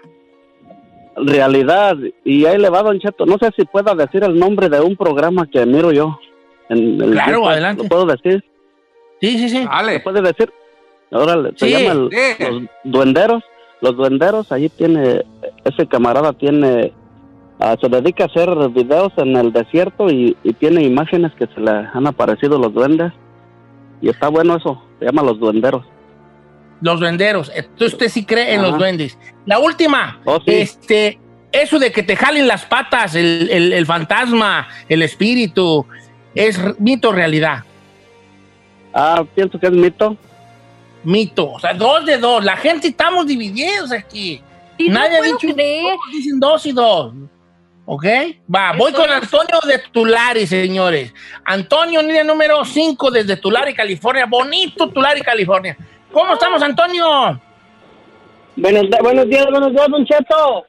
Realidad. 1.26 1.96
Y 2.24 2.46
ahí 2.46 2.58
le 2.58 2.70
va, 2.70 2.84
Don 2.84 3.00
Cheto. 3.00 3.26
No 3.26 3.38
sé 3.40 3.52
si 3.56 3.66
pueda 3.66 3.94
decir 3.96 4.24
el 4.24 4.38
nombre 4.38 4.70
de 4.70 4.80
un 4.82 4.96
programa 4.96 5.48
que 5.48 5.66
miro 5.66 5.92
yo. 5.92 6.20
En 6.70 7.02
el 7.02 7.12
Claro, 7.12 7.32
YouTube. 7.34 7.48
adelante. 7.50 7.84
¿Lo 7.84 7.90
puedo 7.90 8.06
decir? 8.06 8.44
Sí, 9.22 9.38
sí, 9.38 9.50
sí. 9.50 9.68
¿Se 9.88 10.00
puede 10.02 10.22
decir? 10.22 10.52
Órale, 11.12 11.52
se 11.56 11.66
Sí, 11.66 11.72
llama 11.72 11.92
el- 11.94 12.10
sí. 12.12 12.44
Los 12.44 12.62
Duenderos. 12.84 13.44
Los 13.82 13.96
Duenderos, 13.96 14.52
allí 14.52 14.70
tiene, 14.70 15.24
ese 15.64 15.88
camarada 15.88 16.34
tiene, 16.34 16.92
ah, 17.60 17.76
se 17.82 17.88
dedica 17.88 18.26
a 18.26 18.28
hacer 18.28 18.50
videos 18.70 19.12
en 19.18 19.36
el 19.38 19.54
desierto 19.54 20.10
y, 20.10 20.36
y 20.44 20.54
tiene 20.54 20.84
imágenes 20.84 21.32
que 21.36 21.48
se 21.48 21.62
le 21.62 21.72
han 21.72 22.06
aparecido 22.06 22.60
los 22.60 22.74
duendes. 22.74 23.14
Y 24.02 24.10
está 24.10 24.28
bueno 24.28 24.58
eso, 24.58 24.82
se 25.00 25.06
llama 25.06 25.24
Los 25.24 25.40
Duenderos. 25.40 25.86
Los 26.82 27.00
duenderos. 27.00 27.52
Entonces 27.54 27.94
usted 27.94 28.10
sí 28.10 28.26
cree 28.26 28.54
en 28.54 28.62
Ajá. 28.62 28.70
los 28.70 28.78
duendes. 28.80 29.18
La 29.46 29.60
última. 29.60 30.22
Oh, 30.26 30.38
sí. 30.40 30.44
Este, 30.54 31.20
eso 31.52 31.78
de 31.80 31.92
que 31.92 32.04
te 32.04 32.16
jalen 32.16 32.48
las 32.48 32.66
patas, 32.66 33.16
el, 33.16 33.50
el- 33.52 33.74
el 33.74 33.86
fantasma, 33.86 34.68
el 34.88 35.02
espíritu, 35.02 35.86
¿es 36.36 36.58
mito 36.80 37.10
o 37.10 37.12
realidad? 37.12 37.64
Ah, 38.94 39.24
pienso 39.36 39.60
que 39.60 39.68
es 39.68 39.74
mito. 39.74 40.16
Mito. 41.04 41.52
O 41.52 41.60
sea, 41.60 41.74
dos 41.74 42.06
de 42.06 42.18
dos. 42.18 42.44
La 42.44 42.58
gente 42.58 42.88
estamos 42.90 43.26
divididos 43.28 43.92
aquí. 43.92 44.42
Sí, 44.78 44.88
no 44.90 45.00
Nadie 45.00 45.16
ha 45.18 45.20
puedo 45.20 45.38
dicho 45.38 45.54
creer. 45.54 45.84
todos 45.84 46.00
dicen 46.12 46.40
dos 46.40 46.66
y 46.66 46.72
dos. 46.72 47.14
¿Ok? 47.86 48.06
Va, 48.54 48.74
voy 48.74 48.92
Eso 48.92 49.02
con 49.02 49.10
es. 49.10 49.16
Antonio 49.16 49.60
de 49.66 49.80
Tulare, 49.92 50.46
señores. 50.46 51.14
Antonio, 51.44 52.02
línea 52.02 52.24
número 52.24 52.64
5 52.64 53.10
desde 53.12 53.36
Tulare, 53.38 53.74
California. 53.74 54.26
Bonito 54.28 54.90
Tulare, 54.90 55.22
California. 55.22 55.76
¿Cómo 56.12 56.34
estamos, 56.34 56.62
Antonio? 56.64 57.40
Buenos, 58.56 58.86
buenos 59.02 59.30
días, 59.30 59.46
buenos 59.50 59.72
días, 59.72 59.88
Don 59.90 60.06
Cheto. 60.06 60.66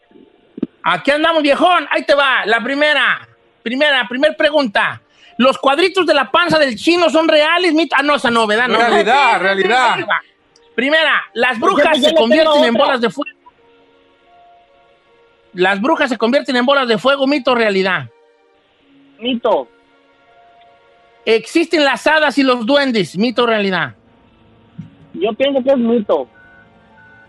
Aquí 0.83 1.11
andamos, 1.11 1.43
viejón. 1.43 1.87
Ahí 1.91 2.05
te 2.05 2.15
va. 2.15 2.45
La 2.47 2.63
primera. 2.63 3.27
Primera, 3.63 4.07
primer 4.09 4.37
pregunta. 4.37 5.01
¿Los 5.39 5.59
cuadritos 5.59 6.07
de 6.07 6.15
la 6.15 6.31
panza 6.31 6.59
del 6.59 6.77
chino 6.77 7.09
son 7.09 7.27
reales? 7.27 7.73
Mito? 7.73 7.97
Ah, 7.99 8.03
no, 8.03 8.17
esa 8.17 8.31
novedad. 8.31 8.69
No. 8.69 8.79
Realidad, 8.79 9.41
realidad. 9.41 9.97
Primera, 10.75 11.25
las 11.35 11.59
brujas 11.59 11.99
se 12.01 12.15
convierten 12.15 12.65
en 12.65 12.75
bolas 12.75 13.01
de 13.01 13.11
fuego. 13.11 13.39
Las 15.55 15.81
brujas 15.81 16.11
se 16.11 16.19
convierten 16.19 16.57
en 16.57 16.67
bolas 16.67 16.87
de 16.87 16.99
fuego, 16.99 17.27
mito 17.27 17.53
o 17.53 17.55
realidad. 17.55 18.09
Mito. 19.19 19.69
Existen 21.25 21.85
las 21.85 22.07
hadas 22.07 22.39
y 22.39 22.43
los 22.43 22.65
duendes, 22.65 23.17
mito 23.17 23.43
o 23.43 23.47
realidad. 23.47 23.95
Yo 25.21 25.33
pienso 25.35 25.63
que 25.63 25.71
es 25.71 25.79
mito. 25.79 26.29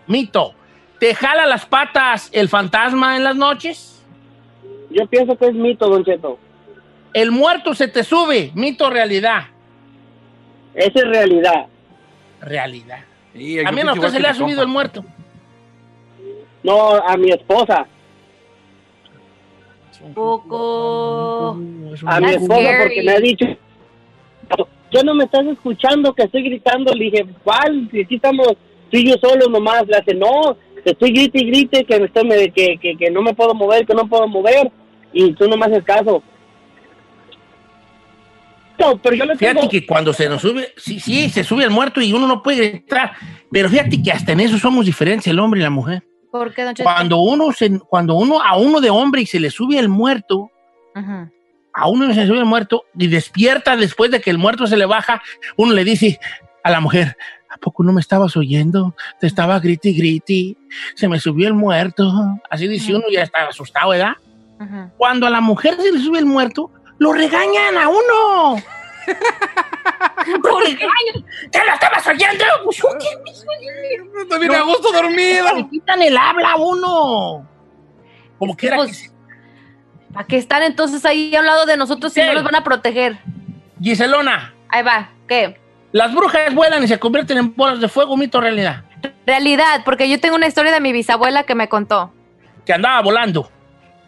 Mito. 0.06 0.54
¿Te 0.98 1.14
jala 1.14 1.46
las 1.46 1.66
patas 1.66 2.30
el 2.32 2.48
fantasma 2.48 3.16
en 3.16 3.24
las 3.24 3.36
noches? 3.36 4.04
Yo 4.90 5.06
pienso 5.06 5.36
que 5.36 5.46
es 5.46 5.54
mito, 5.54 5.88
Don 5.88 6.04
Cheto. 6.04 6.38
El 7.12 7.30
muerto 7.30 7.74
se 7.74 7.88
te 7.88 8.04
sube, 8.04 8.50
mito 8.54 8.86
o 8.86 8.90
realidad. 8.90 9.44
Esa 10.74 10.98
es 11.00 11.04
realidad. 11.04 11.66
Realidad. 12.40 13.00
Sí, 13.34 13.62
También 13.62 13.88
a 13.88 13.92
usted 13.92 14.08
se 14.08 14.20
le 14.20 14.28
ha 14.28 14.32
mi 14.32 14.38
subido 14.38 14.62
el 14.62 14.68
muerto. 14.68 15.04
No, 16.62 16.94
a 16.94 17.16
mi 17.16 17.30
esposa. 17.30 17.86
Poco. 20.14 21.58
A 22.06 22.20
mi 22.20 22.30
esposa 22.30 22.70
porque 22.82 23.02
me 23.02 23.12
ha 23.12 23.20
dicho, 23.20 23.46
ya 24.92 25.02
no 25.02 25.14
me 25.14 25.24
estás 25.24 25.46
escuchando 25.46 26.12
que 26.14 26.24
estoy 26.24 26.42
gritando. 26.44 26.92
Le 26.94 27.04
dije, 27.06 27.26
¿cuál? 27.44 27.88
Si 27.90 28.00
aquí 28.02 28.16
estamos 28.16 28.48
tú 28.90 28.96
y 28.98 29.08
yo 29.10 29.14
solos 29.20 29.48
nomás. 29.50 29.86
Le 29.86 29.96
hace, 29.96 30.14
no, 30.14 30.56
te 30.84 30.90
estoy 30.92 31.10
grite 31.12 31.40
y 31.40 31.46
grite 31.46 31.84
que, 31.84 31.98
me 31.98 32.06
estoy, 32.06 32.24
me- 32.26 32.50
que, 32.52 32.78
que, 32.80 32.96
que 32.96 33.10
no 33.10 33.22
me 33.22 33.34
puedo 33.34 33.54
mover, 33.54 33.86
que 33.86 33.94
no 33.94 34.06
puedo 34.08 34.26
mover. 34.28 34.70
Y 35.12 35.32
tú 35.34 35.48
no 35.48 35.56
me 35.56 35.66
haces 35.66 35.84
caso. 35.84 36.22
No, 38.78 38.96
pero 39.00 39.14
yo 39.14 39.24
le 39.26 39.36
Fíjate 39.36 39.58
tengo... 39.60 39.70
que 39.70 39.86
cuando 39.86 40.12
se 40.12 40.28
nos 40.28 40.40
sube, 40.42 40.72
sí, 40.76 40.98
sí, 40.98 41.28
se 41.28 41.44
sube 41.44 41.64
el 41.64 41.70
muerto 41.70 42.00
y 42.00 42.12
uno 42.12 42.26
no 42.26 42.42
puede 42.42 42.68
gritar. 42.70 43.12
Pero 43.50 43.68
fíjate 43.68 44.02
que 44.02 44.10
hasta 44.10 44.32
en 44.32 44.40
eso 44.40 44.58
somos 44.58 44.86
diferentes 44.86 45.26
el 45.28 45.38
hombre 45.38 45.60
y 45.60 45.62
la 45.62 45.70
mujer. 45.70 46.02
¿Por 46.30 46.52
qué, 46.54 46.64
don? 46.64 46.74
Cuando 46.82 47.18
uno, 47.18 47.52
se, 47.52 47.78
cuando 47.78 48.14
uno 48.14 48.40
a 48.42 48.56
uno 48.56 48.80
de 48.80 48.88
hombre 48.90 49.20
y 49.20 49.26
se 49.26 49.38
le 49.38 49.50
sube 49.50 49.78
el 49.78 49.88
muerto, 49.90 50.50
Ajá. 50.94 51.30
A 51.72 51.88
uno 51.88 52.12
se 52.12 52.20
le 52.20 52.26
sube 52.26 52.38
el 52.38 52.44
muerto 52.44 52.84
y 52.96 53.06
despierta 53.06 53.76
después 53.76 54.10
de 54.10 54.20
que 54.20 54.30
el 54.30 54.38
muerto 54.38 54.66
se 54.66 54.76
le 54.76 54.86
baja, 54.86 55.22
uno 55.56 55.72
le 55.72 55.84
dice 55.84 56.20
a 56.64 56.70
la 56.70 56.80
mujer, 56.80 57.16
¿a 57.50 57.56
poco 57.58 57.82
no 57.82 57.92
me 57.92 58.00
estabas 58.00 58.36
oyendo? 58.36 58.94
Te 59.20 59.26
estaba 59.26 59.58
griti 59.60 59.92
griti, 59.94 60.56
se 60.94 61.08
me 61.08 61.18
subió 61.18 61.48
el 61.48 61.54
muerto. 61.54 62.12
Así 62.50 62.68
dice 62.68 62.94
uno 62.94 63.04
y 63.08 63.14
ya 63.14 63.22
está 63.22 63.48
asustado, 63.48 63.90
¿verdad? 63.90 64.16
Ajá. 64.58 64.90
Cuando 64.96 65.26
a 65.26 65.30
la 65.30 65.40
mujer 65.40 65.76
se 65.76 65.92
le 65.92 65.98
sube 65.98 66.18
el 66.18 66.26
muerto, 66.26 66.70
lo 66.98 67.12
regañan 67.12 67.76
a 67.78 67.88
uno. 67.88 68.62
lo 70.44 70.60
regañan. 70.60 71.26
¿Te 71.50 71.64
lo 71.64 71.74
estabas 71.74 72.06
oyendo? 72.06 72.44
Pues, 72.64 72.76
¿yo 72.76 72.88
qué 73.00 73.08
a 74.54 74.62
gusto 74.62 74.92
dormido. 74.92 75.56
Le 75.56 75.68
quitan 75.68 76.02
el 76.02 76.16
habla 76.16 76.52
a 76.52 76.56
uno. 76.56 77.48
Como 78.38 78.56
quiera 78.56 78.86
que 78.86 78.94
sea. 78.94 79.11
¿Para 80.12 80.26
qué 80.26 80.36
están 80.36 80.62
entonces 80.62 81.04
ahí 81.04 81.34
a 81.34 81.40
un 81.40 81.46
lado 81.46 81.66
de 81.66 81.76
nosotros 81.76 82.12
si 82.12 82.20
no 82.20 82.32
los 82.34 82.44
van 82.44 82.54
a 82.56 82.64
proteger? 82.64 83.18
Giselona, 83.80 84.54
Ahí 84.68 84.82
va. 84.82 85.10
¿Qué? 85.26 85.58
las 85.92 86.14
brujas 86.14 86.54
vuelan 86.54 86.82
y 86.82 86.88
se 86.88 86.98
convierten 86.98 87.38
en 87.38 87.54
bolas 87.54 87.80
de 87.80 87.88
fuego, 87.88 88.16
mito 88.16 88.38
o 88.38 88.40
realidad. 88.40 88.84
Realidad, 89.26 89.82
porque 89.84 90.08
yo 90.08 90.18
tengo 90.20 90.36
una 90.36 90.46
historia 90.46 90.72
de 90.72 90.80
mi 90.80 90.92
bisabuela 90.92 91.44
que 91.44 91.54
me 91.54 91.68
contó. 91.68 92.12
Que 92.64 92.72
andaba 92.72 93.00
volando. 93.02 93.50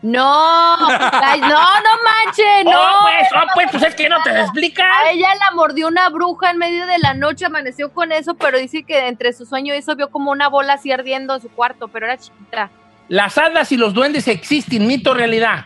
No, 0.03 0.77
no, 0.77 0.89
no 0.89 0.99
manches, 0.99 2.65
no. 2.65 2.71
Oh, 2.71 3.03
pues, 3.03 3.29
oh, 3.35 3.47
pues, 3.55 3.69
pues 3.71 3.83
es 3.85 3.95
que 3.95 4.09
no 4.09 4.23
te 4.23 4.39
explica. 4.39 4.85
A 4.85 5.11
ella 5.11 5.29
la 5.35 5.51
mordió 5.55 5.89
una 5.89 6.09
bruja 6.11 6.51
en 6.51 6.59
medio 6.59 6.87
de 6.87 6.99
la 6.99 7.15
noche, 7.15 7.47
amaneció 7.47 7.91
con 7.93 8.13
eso, 8.13 8.35
pero 8.35 8.59
dice 8.59 8.83
que 8.83 9.09
entre 9.09 9.33
su 9.33 9.47
sueño 9.47 9.73
eso 9.73 9.97
vio 9.97 10.11
como 10.11 10.31
una 10.31 10.49
bola 10.49 10.75
así 10.75 10.93
ardiendo 10.93 11.35
en 11.35 11.41
su 11.41 11.49
cuarto, 11.49 11.89
pero 11.89 12.07
era 12.07 12.19
chiquita. 12.19 12.71
Las 13.09 13.39
hadas 13.39 13.73
y 13.73 13.77
los 13.77 13.95
duendes 13.95 14.29
existen, 14.29 14.87
mito 14.87 15.13
o 15.13 15.15
realidad. 15.15 15.65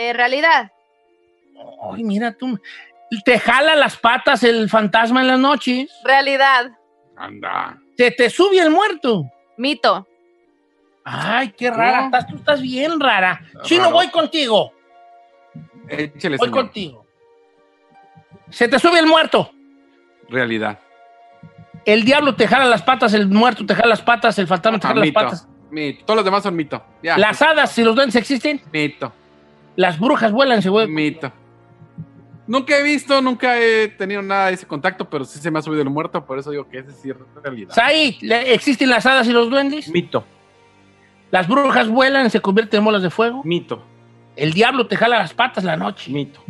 Eh, 0.00 0.12
realidad. 0.12 0.70
Ay, 1.92 2.04
mira 2.04 2.32
tú. 2.32 2.56
Te 3.24 3.36
jala 3.40 3.74
las 3.74 3.96
patas 3.96 4.44
el 4.44 4.68
fantasma 4.70 5.22
en 5.22 5.26
las 5.26 5.38
noches. 5.40 5.90
Realidad. 6.04 6.70
Anda. 7.16 7.76
Se 7.96 8.12
te 8.12 8.30
sube 8.30 8.58
el 8.60 8.70
muerto. 8.70 9.24
Mito. 9.56 10.06
Ay, 11.04 11.50
qué 11.50 11.68
rara. 11.70 12.04
Estás, 12.04 12.26
tú 12.28 12.36
estás 12.36 12.60
bien 12.62 13.00
rara. 13.00 13.40
Sí, 13.64 13.76
no 13.76 13.84
Raro. 13.84 13.94
voy 13.96 14.08
contigo. 14.10 14.72
Échale, 15.88 16.36
Voy 16.36 16.46
señor. 16.48 16.62
contigo. 16.64 17.06
Se 18.50 18.68
te 18.68 18.78
sube 18.78 19.00
el 19.00 19.06
muerto. 19.06 19.50
Realidad. 20.28 20.78
El 21.84 22.04
diablo 22.04 22.36
te 22.36 22.46
jala 22.46 22.66
las 22.66 22.82
patas, 22.82 23.14
el 23.14 23.26
muerto 23.28 23.66
te 23.66 23.74
jala 23.74 23.88
las 23.88 24.02
patas, 24.02 24.38
el 24.38 24.46
fantasma 24.46 24.78
te 24.78 24.86
Ah, 24.86 24.90
jala 24.90 25.00
las 25.00 25.08
mito. 25.08 25.20
patas. 25.20 25.48
Mito. 25.70 26.04
Todos 26.04 26.16
los 26.18 26.24
demás 26.24 26.42
son 26.44 26.54
mito. 26.54 26.84
Ya. 27.02 27.18
Las 27.18 27.42
hadas 27.42 27.76
y 27.78 27.82
los 27.82 27.96
duendes 27.96 28.14
existen. 28.14 28.60
Mito. 28.70 29.12
Las 29.78 30.00
brujas 30.00 30.32
vuelan, 30.32 30.60
se 30.60 30.70
vuelven. 30.70 30.92
Mito. 30.92 31.32
Nunca 32.48 32.76
he 32.76 32.82
visto, 32.82 33.22
nunca 33.22 33.60
he 33.60 33.86
tenido 33.86 34.22
nada 34.22 34.48
de 34.48 34.54
ese 34.54 34.66
contacto, 34.66 35.08
pero 35.08 35.24
sí 35.24 35.38
se 35.38 35.52
me 35.52 35.60
ha 35.60 35.62
subido 35.62 35.82
el 35.82 35.88
muerto, 35.88 36.24
por 36.26 36.36
eso 36.36 36.50
digo 36.50 36.68
que 36.68 36.78
ese 36.78 36.90
sí 36.90 37.10
es 37.10 37.16
realidad. 37.44 37.72
¿le- 38.20 38.54
¿existen 38.54 38.90
las 38.90 39.06
hadas 39.06 39.28
y 39.28 39.32
los 39.32 39.48
duendes? 39.48 39.88
Mito. 39.88 40.24
Las 41.30 41.46
brujas 41.46 41.88
vuelan 41.88 42.26
y 42.26 42.30
se 42.30 42.40
convierten 42.40 42.78
en 42.78 42.86
bolas 42.86 43.02
de 43.02 43.10
fuego. 43.10 43.42
Mito. 43.44 43.84
El 44.34 44.52
diablo 44.52 44.88
te 44.88 44.96
jala 44.96 45.18
las 45.18 45.32
patas 45.32 45.62
la 45.62 45.76
noche. 45.76 46.10
Mito. 46.10 46.40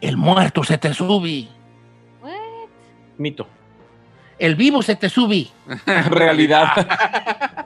El 0.00 0.16
muerto 0.16 0.64
se 0.64 0.78
te 0.78 0.92
sube. 0.92 1.46
Mito. 3.16 3.46
El 4.40 4.56
vivo 4.56 4.82
se 4.82 4.96
te 4.96 5.08
sube. 5.08 5.46
Realidad. 6.10 7.65